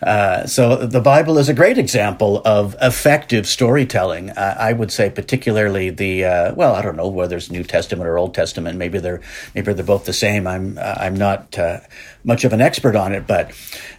Uh, 0.02 0.46
so 0.46 0.76
the 0.76 1.02
Bible 1.02 1.38
is 1.38 1.50
a 1.50 1.54
great 1.54 1.78
example 1.78 2.42
of 2.46 2.76
effective 2.82 3.48
storytelling. 3.48 4.32
Uh, 4.32 4.56
I 4.60 4.74
would 4.74 4.92
say, 4.92 5.10
particularly 5.10 5.90
the 5.90 6.26
uh, 6.26 6.56
well, 6.56 6.76
I 6.76 6.82
don't 6.82 6.98
know 6.98 7.08
whether 7.08 7.38
it's 7.38 7.52
New 7.52 7.64
Testament 7.64 8.08
or 8.08 8.18
Old 8.18 8.34
Testament. 8.34 8.78
Maybe 8.78 9.00
they're 9.00 9.22
maybe 9.56 9.74
they're 9.74 9.86
both 9.86 10.06
the 10.06 10.14
same. 10.14 10.48
I'm 10.48 10.78
uh, 10.78 10.96
I'm 10.98 11.16
not 11.16 11.58
much 12.24 12.44
of 12.44 12.54
an 12.54 12.62
expert 12.62 12.96
on 12.96 13.14
it, 13.14 13.28
but 13.28 13.52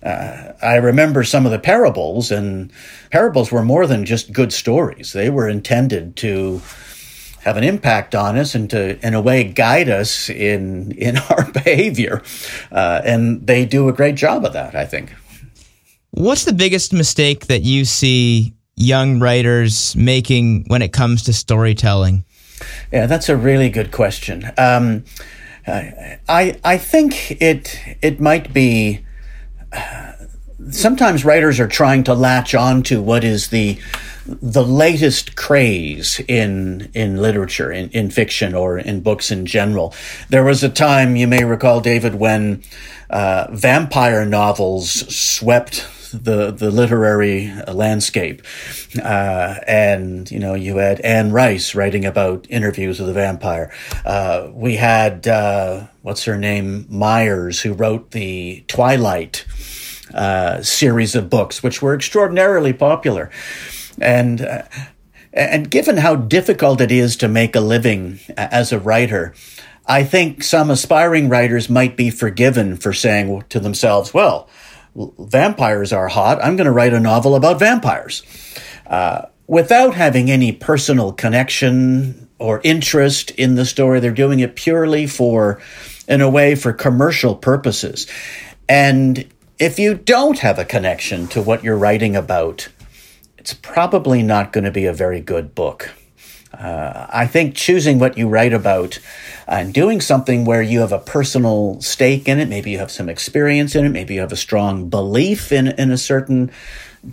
I 0.02 0.76
remember 0.76 1.24
some 1.24 1.46
of 1.46 1.52
the 1.52 1.58
parables 1.58 2.30
and 2.30 2.72
parables 3.10 3.50
were 3.50 3.64
more 3.64 3.86
than 3.86 4.04
just 4.04 4.32
good 4.32 4.52
stories. 4.52 5.12
They 5.12 5.30
were 5.30 5.48
intended 5.48 6.16
to 6.16 6.60
have 7.44 7.56
an 7.58 7.64
impact 7.64 8.14
on 8.14 8.38
us 8.38 8.54
and 8.54 8.70
to, 8.70 8.98
in 9.06 9.12
a 9.12 9.20
way, 9.20 9.44
guide 9.44 9.88
us 9.88 10.30
in 10.30 10.92
in 10.92 11.18
our 11.30 11.50
behavior. 11.52 12.22
Uh, 12.72 13.02
and 13.04 13.46
they 13.46 13.66
do 13.66 13.88
a 13.88 13.92
great 13.92 14.14
job 14.14 14.44
of 14.44 14.52
that, 14.54 14.74
I 14.74 14.86
think. 14.86 15.12
What's 16.10 16.44
the 16.44 16.52
biggest 16.52 16.92
mistake 16.92 17.46
that 17.46 17.62
you 17.62 17.84
see 17.84 18.54
young 18.76 19.20
writers 19.20 19.94
making 19.96 20.64
when 20.68 20.80
it 20.80 20.92
comes 20.92 21.24
to 21.24 21.32
storytelling? 21.32 22.24
Yeah, 22.92 23.06
that's 23.06 23.28
a 23.28 23.36
really 23.36 23.68
good 23.68 23.90
question. 23.90 24.50
Um, 24.56 25.04
I 25.66 26.58
I 26.64 26.78
think 26.78 27.40
it 27.42 27.78
it 28.02 28.20
might 28.20 28.52
be. 28.52 29.04
Uh, 29.72 30.12
sometimes 30.70 31.24
writers 31.24 31.60
are 31.60 31.68
trying 31.68 32.04
to 32.04 32.14
latch 32.14 32.54
on 32.54 32.82
to 32.84 33.02
what 33.02 33.24
is 33.24 33.48
the 33.48 33.78
the 34.26 34.64
latest 34.64 35.36
craze 35.36 36.20
in 36.28 36.90
in 36.94 37.16
literature, 37.16 37.70
in, 37.70 37.90
in 37.90 38.10
fiction, 38.10 38.54
or 38.54 38.78
in 38.78 39.00
books 39.00 39.30
in 39.30 39.46
general. 39.46 39.94
There 40.28 40.44
was 40.44 40.62
a 40.62 40.68
time, 40.68 41.16
you 41.16 41.26
may 41.26 41.44
recall, 41.44 41.80
David, 41.80 42.14
when 42.14 42.62
uh, 43.10 43.48
vampire 43.50 44.24
novels 44.24 44.90
swept 45.14 45.86
the 46.22 46.50
the 46.50 46.70
literary 46.70 47.52
landscape, 47.66 48.42
uh, 49.02 49.56
and 49.66 50.30
you 50.30 50.38
know 50.38 50.54
you 50.54 50.76
had 50.76 51.00
Anne 51.00 51.32
Rice 51.32 51.74
writing 51.74 52.04
about 52.04 52.46
interviews 52.48 52.98
with 52.98 53.08
the 53.08 53.14
vampire. 53.14 53.72
Uh, 54.04 54.48
we 54.52 54.76
had 54.76 55.26
uh, 55.26 55.86
what's 56.02 56.24
her 56.24 56.38
name 56.38 56.86
Myers, 56.88 57.60
who 57.60 57.72
wrote 57.72 58.12
the 58.12 58.64
Twilight 58.68 59.44
uh, 60.12 60.62
series 60.62 61.14
of 61.14 61.30
books, 61.30 61.62
which 61.62 61.82
were 61.82 61.94
extraordinarily 61.94 62.72
popular. 62.72 63.30
And 64.00 64.40
uh, 64.40 64.62
and 65.32 65.70
given 65.70 65.96
how 65.96 66.14
difficult 66.14 66.80
it 66.80 66.92
is 66.92 67.16
to 67.16 67.28
make 67.28 67.56
a 67.56 67.60
living 67.60 68.20
as 68.36 68.72
a 68.72 68.78
writer, 68.78 69.34
I 69.86 70.04
think 70.04 70.44
some 70.44 70.70
aspiring 70.70 71.28
writers 71.28 71.68
might 71.68 71.96
be 71.96 72.10
forgiven 72.10 72.76
for 72.76 72.92
saying 72.92 73.44
to 73.48 73.58
themselves, 73.60 74.14
"Well, 74.14 74.48
vampires 74.96 75.92
are 75.92 76.08
hot. 76.08 76.42
I'm 76.42 76.56
going 76.56 76.66
to 76.66 76.72
write 76.72 76.92
a 76.92 77.00
novel 77.00 77.34
about 77.34 77.58
vampires," 77.58 78.22
uh, 78.86 79.22
without 79.46 79.94
having 79.94 80.30
any 80.30 80.52
personal 80.52 81.12
connection 81.12 82.28
or 82.38 82.60
interest 82.64 83.30
in 83.32 83.54
the 83.54 83.64
story. 83.64 84.00
They're 84.00 84.10
doing 84.10 84.40
it 84.40 84.56
purely 84.56 85.06
for, 85.06 85.60
in 86.08 86.20
a 86.20 86.30
way, 86.30 86.54
for 86.54 86.72
commercial 86.72 87.34
purposes. 87.34 88.06
And 88.68 89.26
if 89.58 89.78
you 89.78 89.94
don't 89.94 90.38
have 90.40 90.58
a 90.58 90.64
connection 90.64 91.28
to 91.28 91.42
what 91.42 91.62
you're 91.62 91.76
writing 91.76 92.16
about, 92.16 92.68
it's 93.38 93.54
probably 93.54 94.22
not 94.22 94.52
going 94.52 94.64
to 94.64 94.70
be 94.70 94.86
a 94.86 94.92
very 94.92 95.20
good 95.20 95.54
book. 95.54 95.90
Uh, 96.58 97.06
I 97.10 97.26
think 97.26 97.54
choosing 97.54 97.98
what 97.98 98.16
you 98.16 98.28
write 98.28 98.52
about 98.52 98.98
and 99.46 99.74
doing 99.74 100.00
something 100.00 100.44
where 100.44 100.62
you 100.62 100.80
have 100.80 100.92
a 100.92 100.98
personal 100.98 101.80
stake 101.80 102.28
in 102.28 102.38
it, 102.38 102.48
maybe 102.48 102.70
you 102.70 102.78
have 102.78 102.90
some 102.90 103.08
experience 103.08 103.74
in 103.74 103.84
it, 103.84 103.90
maybe 103.90 104.14
you 104.14 104.20
have 104.20 104.32
a 104.32 104.36
strong 104.36 104.88
belief 104.88 105.52
in, 105.52 105.68
in 105.68 105.90
a 105.90 105.98
certain 105.98 106.50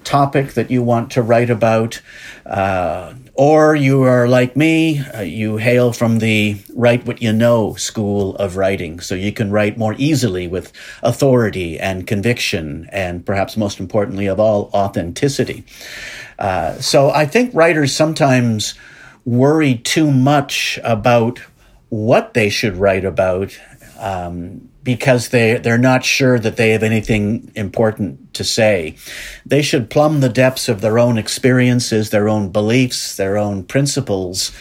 topic 0.03 0.53
that 0.53 0.71
you 0.71 0.81
want 0.81 1.11
to 1.11 1.21
write 1.21 1.49
about, 1.49 2.01
uh, 2.45 3.13
or 3.33 3.75
you 3.75 4.03
are 4.03 4.27
like 4.27 4.55
me, 4.55 4.99
uh, 4.99 5.21
you 5.21 5.57
hail 5.57 5.91
from 5.91 6.19
the 6.19 6.57
write 6.73 7.05
what 7.05 7.21
you 7.21 7.33
know 7.33 7.73
school 7.75 8.35
of 8.37 8.55
writing, 8.55 8.99
so 8.99 9.15
you 9.15 9.31
can 9.31 9.51
write 9.51 9.77
more 9.77 9.95
easily 9.97 10.47
with 10.47 10.71
authority 11.03 11.79
and 11.79 12.07
conviction, 12.07 12.87
and 12.91 13.25
perhaps 13.25 13.57
most 13.57 13.79
importantly 13.79 14.27
of 14.27 14.39
all, 14.39 14.69
authenticity. 14.73 15.65
Uh, 16.39 16.79
so 16.79 17.09
I 17.09 17.25
think 17.25 17.53
writers 17.53 17.93
sometimes 17.93 18.75
worry 19.25 19.75
too 19.75 20.11
much 20.11 20.79
about 20.83 21.39
what 21.89 22.33
they 22.33 22.49
should 22.49 22.77
write 22.77 23.05
about 23.05 23.57
um, 23.99 24.69
because 24.83 25.29
they 25.29 25.57
they're 25.57 25.77
not 25.77 26.03
sure 26.03 26.39
that 26.39 26.57
they 26.57 26.71
have 26.71 26.83
anything 26.83 27.51
important 27.55 28.33
to 28.33 28.43
say. 28.43 28.95
They 29.45 29.61
should 29.61 29.89
plumb 29.89 30.21
the 30.21 30.29
depths 30.29 30.67
of 30.69 30.81
their 30.81 30.97
own 30.97 31.17
experiences, 31.17 32.09
their 32.09 32.27
own 32.27 32.49
beliefs, 32.49 33.15
their 33.15 33.37
own 33.37 33.63
principles, 33.63 34.51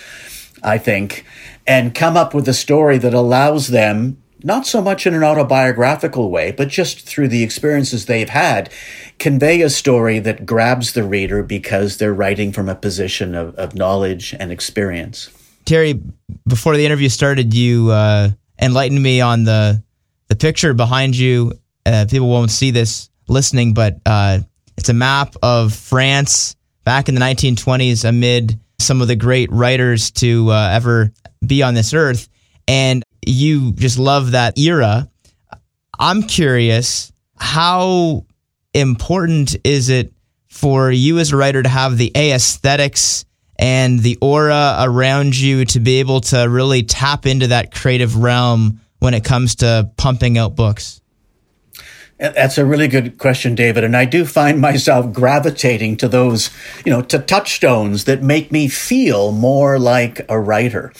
I 0.62 0.76
think, 0.78 1.24
and 1.66 1.94
come 1.94 2.16
up 2.16 2.34
with 2.34 2.48
a 2.48 2.54
story 2.54 2.98
that 2.98 3.14
allows 3.14 3.68
them 3.68 4.22
not 4.44 4.66
so 4.66 4.80
much 4.80 5.06
in 5.06 5.14
an 5.14 5.22
autobiographical 5.22 6.30
way, 6.30 6.52
but 6.52 6.68
just 6.68 7.00
through 7.00 7.28
the 7.28 7.42
experiences 7.42 8.06
they've 8.06 8.28
had, 8.28 8.70
convey 9.18 9.60
a 9.62 9.70
story 9.70 10.18
that 10.18 10.46
grabs 10.46 10.92
the 10.92 11.02
reader 11.02 11.42
because 11.42 11.98
they're 11.98 12.14
writing 12.14 12.52
from 12.52 12.68
a 12.68 12.74
position 12.74 13.34
of, 13.34 13.54
of 13.56 13.74
knowledge 13.74 14.34
and 14.38 14.50
experience. 14.50 15.30
Terry, 15.64 16.00
before 16.48 16.76
the 16.76 16.84
interview 16.84 17.08
started, 17.08 17.54
you 17.54 17.90
uh, 17.90 18.30
enlightened 18.60 19.02
me 19.02 19.20
on 19.20 19.44
the 19.44 19.82
the 20.28 20.36
picture 20.36 20.74
behind 20.74 21.16
you. 21.16 21.52
Uh, 21.84 22.06
people 22.08 22.28
won't 22.28 22.50
see 22.50 22.70
this 22.70 23.10
listening, 23.28 23.74
but 23.74 24.00
uh, 24.06 24.38
it's 24.76 24.88
a 24.88 24.94
map 24.94 25.34
of 25.42 25.74
France 25.74 26.56
back 26.84 27.08
in 27.08 27.14
the 27.14 27.20
1920s 27.20 28.08
amid 28.08 28.58
some 28.78 29.02
of 29.02 29.08
the 29.08 29.16
great 29.16 29.50
writers 29.52 30.10
to 30.12 30.50
uh, 30.50 30.70
ever 30.72 31.12
be 31.44 31.62
on 31.62 31.74
this 31.74 31.92
earth. 31.92 32.28
And 32.66 33.02
you 33.30 33.72
just 33.72 33.98
love 33.98 34.32
that 34.32 34.58
era. 34.58 35.08
I'm 35.98 36.22
curious, 36.22 37.12
how 37.36 38.26
important 38.74 39.56
is 39.64 39.88
it 39.88 40.12
for 40.48 40.90
you 40.90 41.18
as 41.18 41.32
a 41.32 41.36
writer 41.36 41.62
to 41.62 41.68
have 41.68 41.96
the 41.96 42.12
aesthetics 42.16 43.24
and 43.58 44.00
the 44.00 44.18
aura 44.20 44.76
around 44.80 45.38
you 45.38 45.64
to 45.66 45.80
be 45.80 46.00
able 46.00 46.22
to 46.22 46.44
really 46.44 46.82
tap 46.82 47.26
into 47.26 47.48
that 47.48 47.72
creative 47.72 48.16
realm 48.16 48.80
when 48.98 49.14
it 49.14 49.24
comes 49.24 49.56
to 49.56 49.90
pumping 49.96 50.38
out 50.38 50.56
books? 50.56 51.00
That's 52.20 52.58
a 52.58 52.66
really 52.66 52.86
good 52.86 53.16
question, 53.16 53.54
David. 53.54 53.82
And 53.82 53.96
I 53.96 54.04
do 54.04 54.26
find 54.26 54.60
myself 54.70 55.12
gravitating 55.12 55.96
to 55.98 56.08
those, 56.08 56.50
you 56.84 56.92
know, 56.92 57.00
to 57.02 57.18
touchstones 57.18 58.04
that 58.04 58.22
make 58.22 58.52
me 58.52 58.68
feel 58.68 59.32
more 59.32 59.78
like 59.78 60.20
a 60.28 60.38
writer. 60.38 60.92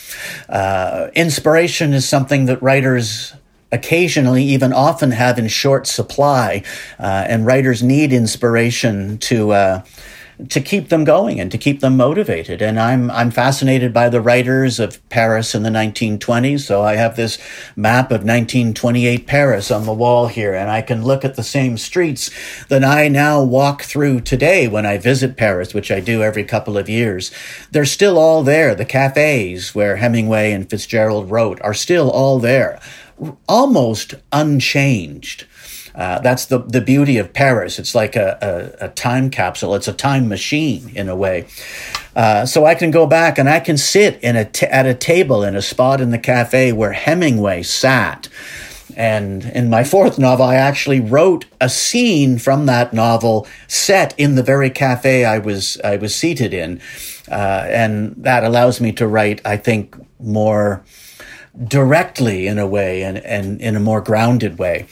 Uh, 0.49 1.09
inspiration 1.13 1.93
is 1.93 2.09
something 2.09 2.45
that 2.45 2.61
writers 2.63 3.33
occasionally, 3.71 4.43
even 4.43 4.73
often, 4.73 5.11
have 5.11 5.37
in 5.37 5.47
short 5.47 5.85
supply. 5.85 6.63
Uh, 6.99 7.25
and 7.27 7.45
writers 7.45 7.83
need 7.83 8.11
inspiration 8.11 9.19
to, 9.19 9.51
uh, 9.51 9.83
to 10.49 10.61
keep 10.61 10.89
them 10.89 11.03
going 11.03 11.39
and 11.39 11.51
to 11.51 11.57
keep 11.57 11.79
them 11.79 11.97
motivated. 11.97 12.61
And 12.61 12.79
I'm 12.79 13.11
I'm 13.11 13.31
fascinated 13.31 13.93
by 13.93 14.09
the 14.09 14.21
writers 14.21 14.79
of 14.79 15.07
Paris 15.09 15.53
in 15.53 15.63
the 15.63 15.69
1920s. 15.69 16.61
So 16.61 16.81
I 16.81 16.95
have 16.95 17.15
this 17.15 17.37
map 17.75 18.05
of 18.11 18.23
1928 18.23 19.27
Paris 19.27 19.71
on 19.71 19.85
the 19.85 19.93
wall 19.93 20.27
here, 20.27 20.53
and 20.53 20.69
I 20.69 20.81
can 20.81 21.03
look 21.03 21.23
at 21.23 21.35
the 21.35 21.43
same 21.43 21.77
streets 21.77 22.31
that 22.67 22.83
I 22.83 23.07
now 23.07 23.43
walk 23.43 23.83
through 23.83 24.21
today 24.21 24.67
when 24.67 24.85
I 24.85 24.97
visit 24.97 25.37
Paris, 25.37 25.73
which 25.73 25.91
I 25.91 25.99
do 25.99 26.23
every 26.23 26.43
couple 26.43 26.77
of 26.77 26.89
years. 26.89 27.31
They're 27.71 27.85
still 27.85 28.17
all 28.17 28.43
there. 28.43 28.75
The 28.75 28.85
cafes 28.85 29.75
where 29.75 29.97
Hemingway 29.97 30.51
and 30.51 30.69
Fitzgerald 30.69 31.29
wrote 31.29 31.61
are 31.61 31.73
still 31.73 32.09
all 32.09 32.39
there, 32.39 32.79
almost 33.47 34.15
unchanged. 34.31 35.45
Uh, 35.93 36.19
that's 36.19 36.45
the, 36.45 36.59
the 36.59 36.81
beauty 36.81 37.17
of 37.17 37.33
Paris. 37.33 37.79
It's 37.79 37.93
like 37.93 38.15
a, 38.15 38.75
a, 38.79 38.85
a, 38.85 38.89
time 38.89 39.29
capsule. 39.29 39.75
It's 39.75 39.87
a 39.87 39.93
time 39.93 40.27
machine 40.29 40.91
in 40.95 41.09
a 41.09 41.15
way. 41.15 41.47
Uh, 42.15 42.45
so 42.45 42.65
I 42.65 42.75
can 42.75 42.91
go 42.91 43.05
back 43.05 43.37
and 43.37 43.49
I 43.49 43.59
can 43.59 43.77
sit 43.77 44.19
in 44.21 44.35
a 44.35 44.45
t- 44.45 44.65
at 44.67 44.85
a 44.85 44.93
table 44.93 45.43
in 45.43 45.55
a 45.55 45.61
spot 45.61 45.99
in 45.99 46.11
the 46.11 46.17
cafe 46.17 46.71
where 46.71 46.93
Hemingway 46.93 47.63
sat. 47.63 48.29
And 48.95 49.45
in 49.45 49.69
my 49.69 49.83
fourth 49.83 50.19
novel, 50.19 50.45
I 50.45 50.55
actually 50.55 50.99
wrote 50.99 51.45
a 51.59 51.69
scene 51.69 52.37
from 52.37 52.65
that 52.65 52.93
novel 52.93 53.47
set 53.67 54.13
in 54.17 54.35
the 54.35 54.43
very 54.43 54.69
cafe 54.69 55.23
I 55.23 55.37
was 55.37 55.79
I 55.81 55.95
was 55.95 56.13
seated 56.13 56.53
in, 56.53 56.81
uh, 57.29 57.65
and 57.69 58.13
that 58.17 58.43
allows 58.43 58.81
me 58.81 58.91
to 58.93 59.07
write, 59.07 59.39
I 59.45 59.55
think, 59.55 59.95
more 60.19 60.83
directly 61.67 62.47
in 62.47 62.59
a 62.59 62.67
way 62.67 63.03
and, 63.03 63.17
and 63.17 63.61
in 63.61 63.75
a 63.75 63.79
more 63.79 64.01
grounded 64.01 64.57
way. 64.57 64.87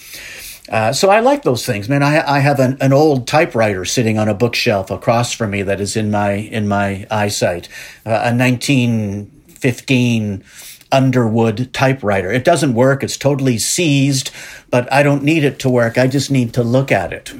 Uh, 0.70 0.94
so 0.94 1.10
I 1.10 1.20
like 1.20 1.42
those 1.42 1.66
things, 1.66 1.90
man. 1.90 2.04
I, 2.04 2.36
I 2.36 2.40
have 2.40 2.60
an, 2.60 2.78
an 2.80 2.94
old 2.94 3.28
typewriter 3.28 3.86
sitting 3.86 4.20
on 4.20 4.30
a 4.30 4.36
bookshelf 4.36 4.92
across 4.92 5.34
from 5.34 5.52
me 5.52 5.64
that 5.64 5.82
is 5.82 5.96
in 5.96 6.12
my 6.12 6.34
in 6.34 6.68
my 6.68 7.08
eyesight, 7.10 7.68
uh, 8.06 8.10
a 8.10 8.36
1915 8.36 10.44
Underwood 10.92 11.72
typewriter. 11.72 12.32
It 12.32 12.44
doesn't 12.44 12.74
work; 12.74 13.04
it's 13.04 13.18
totally 13.18 13.58
seized, 13.58 14.32
but 14.70 14.92
I 14.92 15.04
don't 15.04 15.24
need 15.24 15.44
it 15.44 15.60
to 15.60 15.70
work. 15.70 15.98
I 15.98 16.08
just 16.08 16.32
need 16.32 16.54
to 16.56 16.64
look 16.64 16.92
at 16.92 17.14
it, 17.14 17.32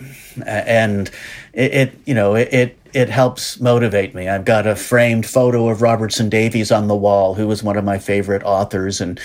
and 0.46 1.10
it, 1.54 1.74
it 1.74 2.00
you 2.06 2.14
know 2.14 2.36
it, 2.36 2.54
it 2.54 2.78
it 2.94 3.10
helps 3.10 3.60
motivate 3.60 4.16
me. 4.16 4.30
I've 4.30 4.46
got 4.46 4.68
a 4.68 4.76
framed 4.76 5.26
photo 5.26 5.70
of 5.70 5.82
Robertson 5.82 6.30
Davies 6.30 6.72
on 6.72 6.88
the 6.88 6.96
wall, 6.96 7.36
who 7.36 7.48
was 7.48 7.64
one 7.64 7.78
of 7.78 7.84
my 7.84 7.98
favorite 7.98 8.44
authors, 8.44 9.02
and 9.02 9.20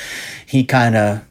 he 0.47 0.64
kind 0.64 0.97
of 0.97 1.23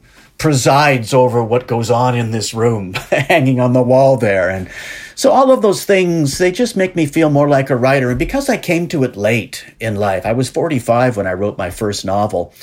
presides 0.43 1.13
over 1.13 1.41
what 1.41 1.67
goes 1.67 1.89
on 1.89 2.17
in 2.17 2.31
this 2.31 2.53
room, 2.53 2.93
hanging 3.09 3.61
on 3.61 3.71
the 3.71 3.81
wall 3.81 4.17
there. 4.17 4.49
And 4.49 4.69
so 5.15 5.31
all 5.31 5.51
of 5.51 5.61
those 5.61 5.85
things, 5.85 6.37
they 6.37 6.51
just 6.51 6.75
make 6.75 6.97
me 6.97 7.05
feel 7.05 7.29
more 7.29 7.47
like 7.47 7.69
a 7.69 7.77
writer. 7.77 8.09
And 8.09 8.19
because 8.19 8.49
I 8.49 8.57
came 8.57 8.89
to 8.89 9.05
it 9.05 9.15
late 9.15 9.65
in 9.79 9.95
life, 9.95 10.25
I 10.25 10.33
was 10.33 10.49
45 10.49 11.15
when 11.15 11.27
I 11.27 11.31
wrote 11.31 11.57
my 11.57 11.69
first 11.69 12.03
novel. 12.03 12.53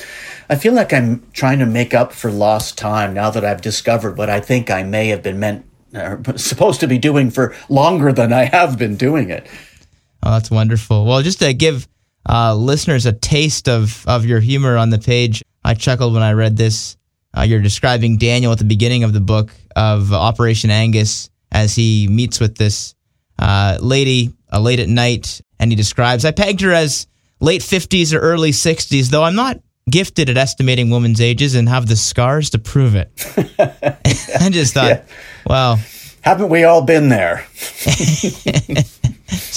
I 0.51 0.57
feel 0.57 0.75
like 0.75 0.93
I'm 0.93 1.27
trying 1.33 1.59
to 1.61 1.65
make 1.65 1.95
up 1.95 2.13
for 2.13 2.31
lost 2.31 2.77
time 2.77 3.15
now 3.15 3.31
that 3.31 3.47
I've 3.47 3.63
discovered 3.63 4.19
what 4.19 4.29
I 4.29 4.41
think 4.41 4.71
I 4.71 4.83
may 4.83 5.09
have 5.09 5.23
been 5.23 5.41
meant, 5.41 5.65
or 5.95 6.21
supposed 6.37 6.81
to 6.81 6.87
be 6.87 6.99
doing 6.99 7.31
for 7.31 7.57
longer 7.71 8.13
than 8.13 8.31
I 8.31 8.45
have 8.45 8.77
been 8.77 8.97
doing 8.97 9.31
it. 9.31 9.47
Oh, 10.23 10.33
that's 10.33 10.51
wonderful. 10.51 11.07
Well, 11.07 11.23
just 11.23 11.39
to 11.39 11.55
give 11.55 11.89
uh, 12.29 12.55
listeners 12.55 13.07
a 13.07 13.15
taste 13.15 13.71
of, 13.71 14.07
of 14.07 14.27
your 14.27 14.41
humor 14.41 14.77
on 14.77 14.91
the 14.91 14.99
page, 14.99 15.43
I 15.65 15.73
chuckled 15.73 16.13
when 16.13 16.23
I 16.23 16.33
read 16.35 16.59
this. 16.59 16.99
Uh, 17.37 17.43
you're 17.43 17.61
describing 17.61 18.19
Daniel 18.19 18.53
at 18.53 18.59
the 18.59 18.65
beginning 18.65 19.05
of 19.05 19.13
the 19.13 19.21
book 19.21 19.51
of 19.77 20.13
Operation 20.13 20.71
Angus 20.71 21.31
as 21.53 21.75
he 21.75 22.09
meets 22.09 22.41
with 22.41 22.57
this 22.57 22.95
uh, 23.39 23.79
lady 23.81 24.33
uh, 24.53 24.61
late 24.61 24.81
at 24.81 24.89
night, 24.89 25.41
and 25.59 25.71
he 25.71 25.77
describes, 25.77 26.25
I 26.25 26.33
pegged 26.33 26.61
her 26.63 26.73
as 26.73 27.07
late 27.41 27.63
50s 27.63 28.15
or 28.15 28.19
early 28.19 28.51
60s, 28.51 29.09
though 29.09 29.23
I'm 29.23 29.37
not 29.37 29.61
gifted 29.89 30.29
at 30.29 30.37
estimating 30.37 30.91
women's 30.91 31.21
ages 31.21 31.55
and 31.55 31.69
have 31.69 31.87
the 31.87 31.97
scars 31.97 32.51
to 32.51 32.59
prove 32.59 32.95
it. 32.95 33.11
I 34.41 34.51
just 34.51 34.75
thought, 34.75 34.89
yeah. 34.89 35.03
wow. 35.47 35.77
Haven't 36.23 36.51
we 36.51 36.65
all 36.65 36.83
been 36.83 37.09
there? 37.09 37.47
so 37.55 38.35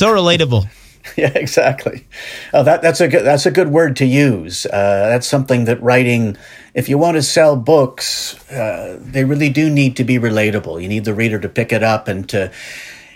relatable. 0.08 0.70
Yeah, 1.18 1.32
exactly. 1.36 2.08
Oh, 2.54 2.64
that, 2.64 2.82
that's 2.82 3.00
a 3.00 3.08
good 3.08 3.24
that's 3.24 3.46
a 3.46 3.52
good 3.52 3.68
word 3.68 3.96
to 3.98 4.06
use. 4.06 4.66
Uh, 4.66 5.10
that's 5.10 5.28
something 5.28 5.66
that 5.66 5.82
writing 5.82 6.38
if 6.74 6.90
you 6.90 6.98
want 6.98 7.16
to 7.18 7.22
sell 7.22 7.56
books, 7.56 8.36
uh, 8.52 8.98
they 9.00 9.24
really 9.24 9.50
do 9.50 9.70
need 9.70 9.96
to 9.98 10.04
be 10.04 10.18
relatable. 10.18 10.82
You 10.82 10.88
need 10.88 11.06
the 11.06 11.14
reader 11.14 11.40
to 11.40 11.50
pick 11.50 11.72
it 11.72 11.84
up 11.84 12.08
and 12.08 12.28
to, 12.30 12.52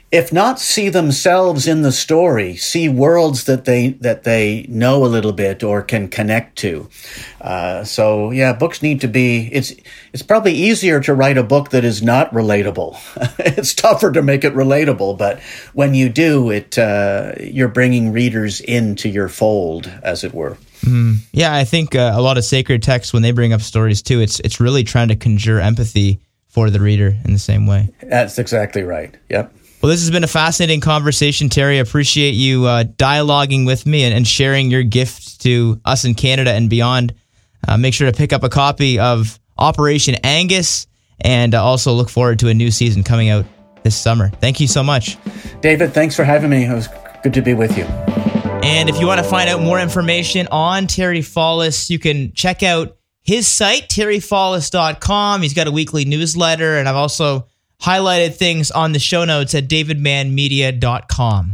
if 0.09 0.31
not 0.31 0.57
see 0.57 0.87
themselves 0.87 1.67
in 1.67 1.81
the 1.81 1.91
story, 1.91 2.55
see 2.55 2.87
worlds 2.87 3.43
that 3.43 3.65
they 3.65 3.89
that 3.89 4.23
they 4.23 4.65
know 4.69 5.03
a 5.03 5.07
little 5.07 5.33
bit 5.33 5.63
or 5.63 5.81
can 5.81 6.07
connect 6.07 6.57
to. 6.59 6.89
Uh, 7.41 7.83
so 7.83 8.31
yeah, 8.31 8.53
books 8.53 8.81
need 8.81 9.01
to 9.01 9.07
be. 9.07 9.49
It's 9.51 9.73
it's 10.13 10.23
probably 10.23 10.53
easier 10.53 11.01
to 11.01 11.13
write 11.13 11.37
a 11.37 11.43
book 11.43 11.71
that 11.71 11.83
is 11.83 12.01
not 12.01 12.31
relatable. 12.31 12.97
it's 13.39 13.73
tougher 13.73 14.11
to 14.13 14.21
make 14.21 14.45
it 14.45 14.53
relatable, 14.53 15.17
but 15.17 15.41
when 15.73 15.93
you 15.93 16.07
do, 16.07 16.51
it 16.51 16.77
uh, 16.77 17.33
you're 17.39 17.67
bringing 17.67 18.13
readers 18.13 18.61
into 18.61 19.09
your 19.09 19.27
fold, 19.27 19.91
as 20.03 20.23
it 20.23 20.33
were. 20.33 20.57
Mm, 20.81 21.17
yeah, 21.33 21.53
I 21.53 21.65
think 21.65 21.95
uh, 21.95 22.13
a 22.13 22.21
lot 22.21 22.37
of 22.37 22.45
sacred 22.45 22.81
texts 22.81 23.11
when 23.11 23.23
they 23.23 23.31
bring 23.31 23.51
up 23.51 23.61
stories 23.61 24.01
too, 24.01 24.21
it's 24.21 24.39
it's 24.39 24.61
really 24.61 24.85
trying 24.85 25.09
to 25.09 25.17
conjure 25.17 25.59
empathy 25.59 26.21
for 26.47 26.69
the 26.69 26.79
reader 26.79 27.15
in 27.25 27.33
the 27.33 27.39
same 27.39 27.67
way. 27.67 27.89
That's 28.01 28.39
exactly 28.39 28.83
right. 28.83 29.15
Yep. 29.29 29.53
Well, 29.81 29.91
this 29.91 30.01
has 30.01 30.09
been 30.09 30.23
a 30.23 30.27
fascinating 30.27 30.81
conversation, 30.81 31.49
Terry. 31.49 31.77
I 31.77 31.81
appreciate 31.81 32.31
you 32.31 32.65
uh, 32.65 32.83
dialoguing 32.83 33.67
with 33.67 33.85
me 33.85 34.03
and, 34.05 34.13
and 34.13 34.27
sharing 34.27 34.71
your 34.71 34.81
gift 34.81 35.41
to 35.41 35.79
us 35.85 36.03
in 36.03 36.15
Canada 36.15 36.51
and 36.51 36.67
beyond. 36.67 37.13
Uh, 37.67 37.77
make 37.77 37.93
sure 37.93 38.09
to 38.09 38.17
pick 38.17 38.33
up 38.33 38.43
a 38.43 38.49
copy 38.49 38.97
of 38.97 39.39
Operation 39.57 40.15
Angus 40.23 40.87
and 41.21 41.53
uh, 41.53 41.63
also 41.63 41.93
look 41.93 42.09
forward 42.09 42.39
to 42.39 42.47
a 42.47 42.53
new 42.55 42.71
season 42.71 43.03
coming 43.03 43.29
out 43.29 43.45
this 43.83 43.95
summer. 43.95 44.29
Thank 44.29 44.59
you 44.59 44.67
so 44.67 44.81
much. 44.81 45.17
David, 45.61 45.93
thanks 45.93 46.15
for 46.15 46.23
having 46.23 46.49
me. 46.49 46.65
It 46.65 46.73
was 46.73 46.89
good 47.21 47.33
to 47.35 47.41
be 47.43 47.53
with 47.53 47.77
you. 47.77 47.83
And 48.63 48.89
if 48.89 48.99
you 48.99 49.05
want 49.05 49.19
to 49.19 49.29
find 49.29 49.47
out 49.47 49.61
more 49.61 49.79
information 49.79 50.47
on 50.49 50.87
Terry 50.87 51.21
Fallis, 51.21 51.89
you 51.89 51.99
can 51.99 52.33
check 52.33 52.63
out 52.63 52.97
his 53.21 53.47
site, 53.47 53.89
terryfallis.com. 53.89 55.41
He's 55.43 55.53
got 55.53 55.67
a 55.67 55.71
weekly 55.71 56.05
newsletter, 56.05 56.77
and 56.77 56.89
I've 56.89 56.95
also 56.95 57.47
highlighted 57.81 58.35
things 58.35 58.71
on 58.71 58.91
the 58.91 58.99
show 58.99 59.25
notes 59.25 59.53
at 59.55 59.67
davidmannmedia.com. 59.67 61.53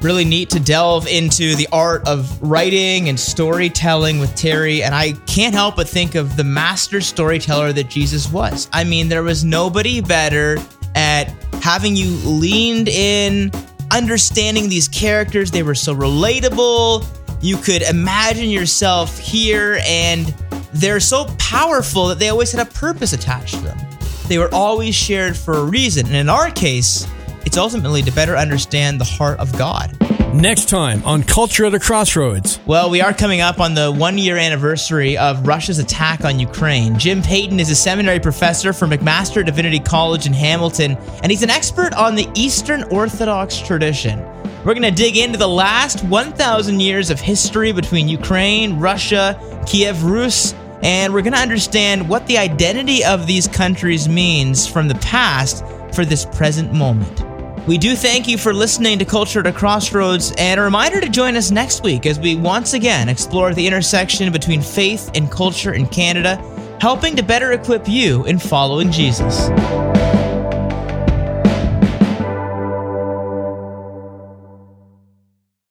Really 0.00 0.24
neat 0.24 0.50
to 0.50 0.60
delve 0.60 1.08
into 1.08 1.56
the 1.56 1.66
art 1.72 2.06
of 2.06 2.40
writing 2.40 3.08
and 3.08 3.18
storytelling 3.18 4.20
with 4.20 4.32
Terry, 4.36 4.84
and 4.84 4.94
I 4.94 5.12
can't 5.26 5.54
help 5.54 5.74
but 5.74 5.88
think 5.88 6.14
of 6.14 6.36
the 6.36 6.44
master 6.44 7.00
storyteller 7.00 7.72
that 7.72 7.88
Jesus 7.88 8.30
was. 8.30 8.68
I 8.72 8.84
mean, 8.84 9.08
there 9.08 9.24
was 9.24 9.44
nobody 9.44 10.00
better 10.00 10.58
at 10.94 11.34
having 11.62 11.96
you 11.96 12.10
leaned 12.24 12.86
in, 12.88 13.50
understanding 13.90 14.68
these 14.68 14.86
characters. 14.86 15.50
They 15.50 15.64
were 15.64 15.74
so 15.74 15.96
relatable. 15.96 17.04
You 17.42 17.56
could 17.56 17.82
imagine 17.82 18.50
yourself 18.50 19.18
here, 19.18 19.80
and 19.84 20.26
they're 20.74 21.00
so 21.00 21.26
powerful 21.38 22.06
that 22.06 22.20
they 22.20 22.28
always 22.28 22.52
had 22.52 22.64
a 22.64 22.70
purpose 22.70 23.12
attached 23.12 23.54
to 23.54 23.60
them. 23.62 23.78
They 24.28 24.38
were 24.38 24.52
always 24.54 24.94
shared 24.94 25.38
for 25.38 25.54
a 25.54 25.64
reason. 25.64 26.06
And 26.06 26.14
in 26.14 26.28
our 26.28 26.50
case, 26.50 27.08
it's 27.46 27.56
ultimately 27.56 28.02
to 28.02 28.12
better 28.12 28.36
understand 28.36 29.00
the 29.00 29.04
heart 29.04 29.38
of 29.38 29.56
God. 29.56 29.96
Next 30.34 30.68
time 30.68 31.02
on 31.06 31.22
Culture 31.22 31.64
at 31.64 31.72
a 31.72 31.80
Crossroads. 31.80 32.60
Well, 32.66 32.90
we 32.90 33.00
are 33.00 33.14
coming 33.14 33.40
up 33.40 33.58
on 33.58 33.72
the 33.72 33.90
one 33.90 34.18
year 34.18 34.36
anniversary 34.36 35.16
of 35.16 35.46
Russia's 35.46 35.78
attack 35.78 36.26
on 36.26 36.38
Ukraine. 36.38 36.98
Jim 36.98 37.22
Payton 37.22 37.58
is 37.58 37.70
a 37.70 37.74
seminary 37.74 38.20
professor 38.20 38.74
for 38.74 38.86
McMaster 38.86 39.44
Divinity 39.44 39.80
College 39.80 40.26
in 40.26 40.34
Hamilton, 40.34 40.98
and 41.22 41.32
he's 41.32 41.42
an 41.42 41.48
expert 41.48 41.94
on 41.94 42.14
the 42.14 42.28
Eastern 42.34 42.82
Orthodox 42.84 43.58
tradition. 43.58 44.18
We're 44.64 44.74
going 44.74 44.82
to 44.82 44.90
dig 44.90 45.16
into 45.16 45.38
the 45.38 45.48
last 45.48 46.04
1,000 46.04 46.80
years 46.80 47.08
of 47.08 47.18
history 47.18 47.72
between 47.72 48.08
Ukraine, 48.08 48.78
Russia, 48.78 49.40
Kiev 49.66 50.04
Rus, 50.04 50.54
and 50.82 51.12
we're 51.12 51.22
going 51.22 51.32
to 51.32 51.38
understand 51.38 52.08
what 52.08 52.26
the 52.26 52.38
identity 52.38 53.04
of 53.04 53.26
these 53.26 53.48
countries 53.48 54.08
means 54.08 54.66
from 54.66 54.88
the 54.88 54.94
past 54.96 55.64
for 55.92 56.04
this 56.04 56.24
present 56.24 56.72
moment. 56.72 57.24
We 57.66 57.76
do 57.76 57.96
thank 57.96 58.26
you 58.26 58.38
for 58.38 58.54
listening 58.54 58.98
to 58.98 59.04
Culture 59.04 59.40
at 59.40 59.46
a 59.46 59.52
Crossroads, 59.52 60.32
and 60.38 60.58
a 60.58 60.62
reminder 60.62 61.02
to 61.02 61.08
join 61.08 61.36
us 61.36 61.50
next 61.50 61.82
week 61.82 62.06
as 62.06 62.18
we 62.18 62.34
once 62.34 62.72
again 62.72 63.10
explore 63.10 63.52
the 63.52 63.66
intersection 63.66 64.32
between 64.32 64.62
faith 64.62 65.10
and 65.14 65.30
culture 65.30 65.74
in 65.74 65.86
Canada, 65.86 66.36
helping 66.80 67.14
to 67.16 67.22
better 67.22 67.52
equip 67.52 67.86
you 67.86 68.24
in 68.24 68.38
following 68.38 68.90
Jesus. 68.90 69.50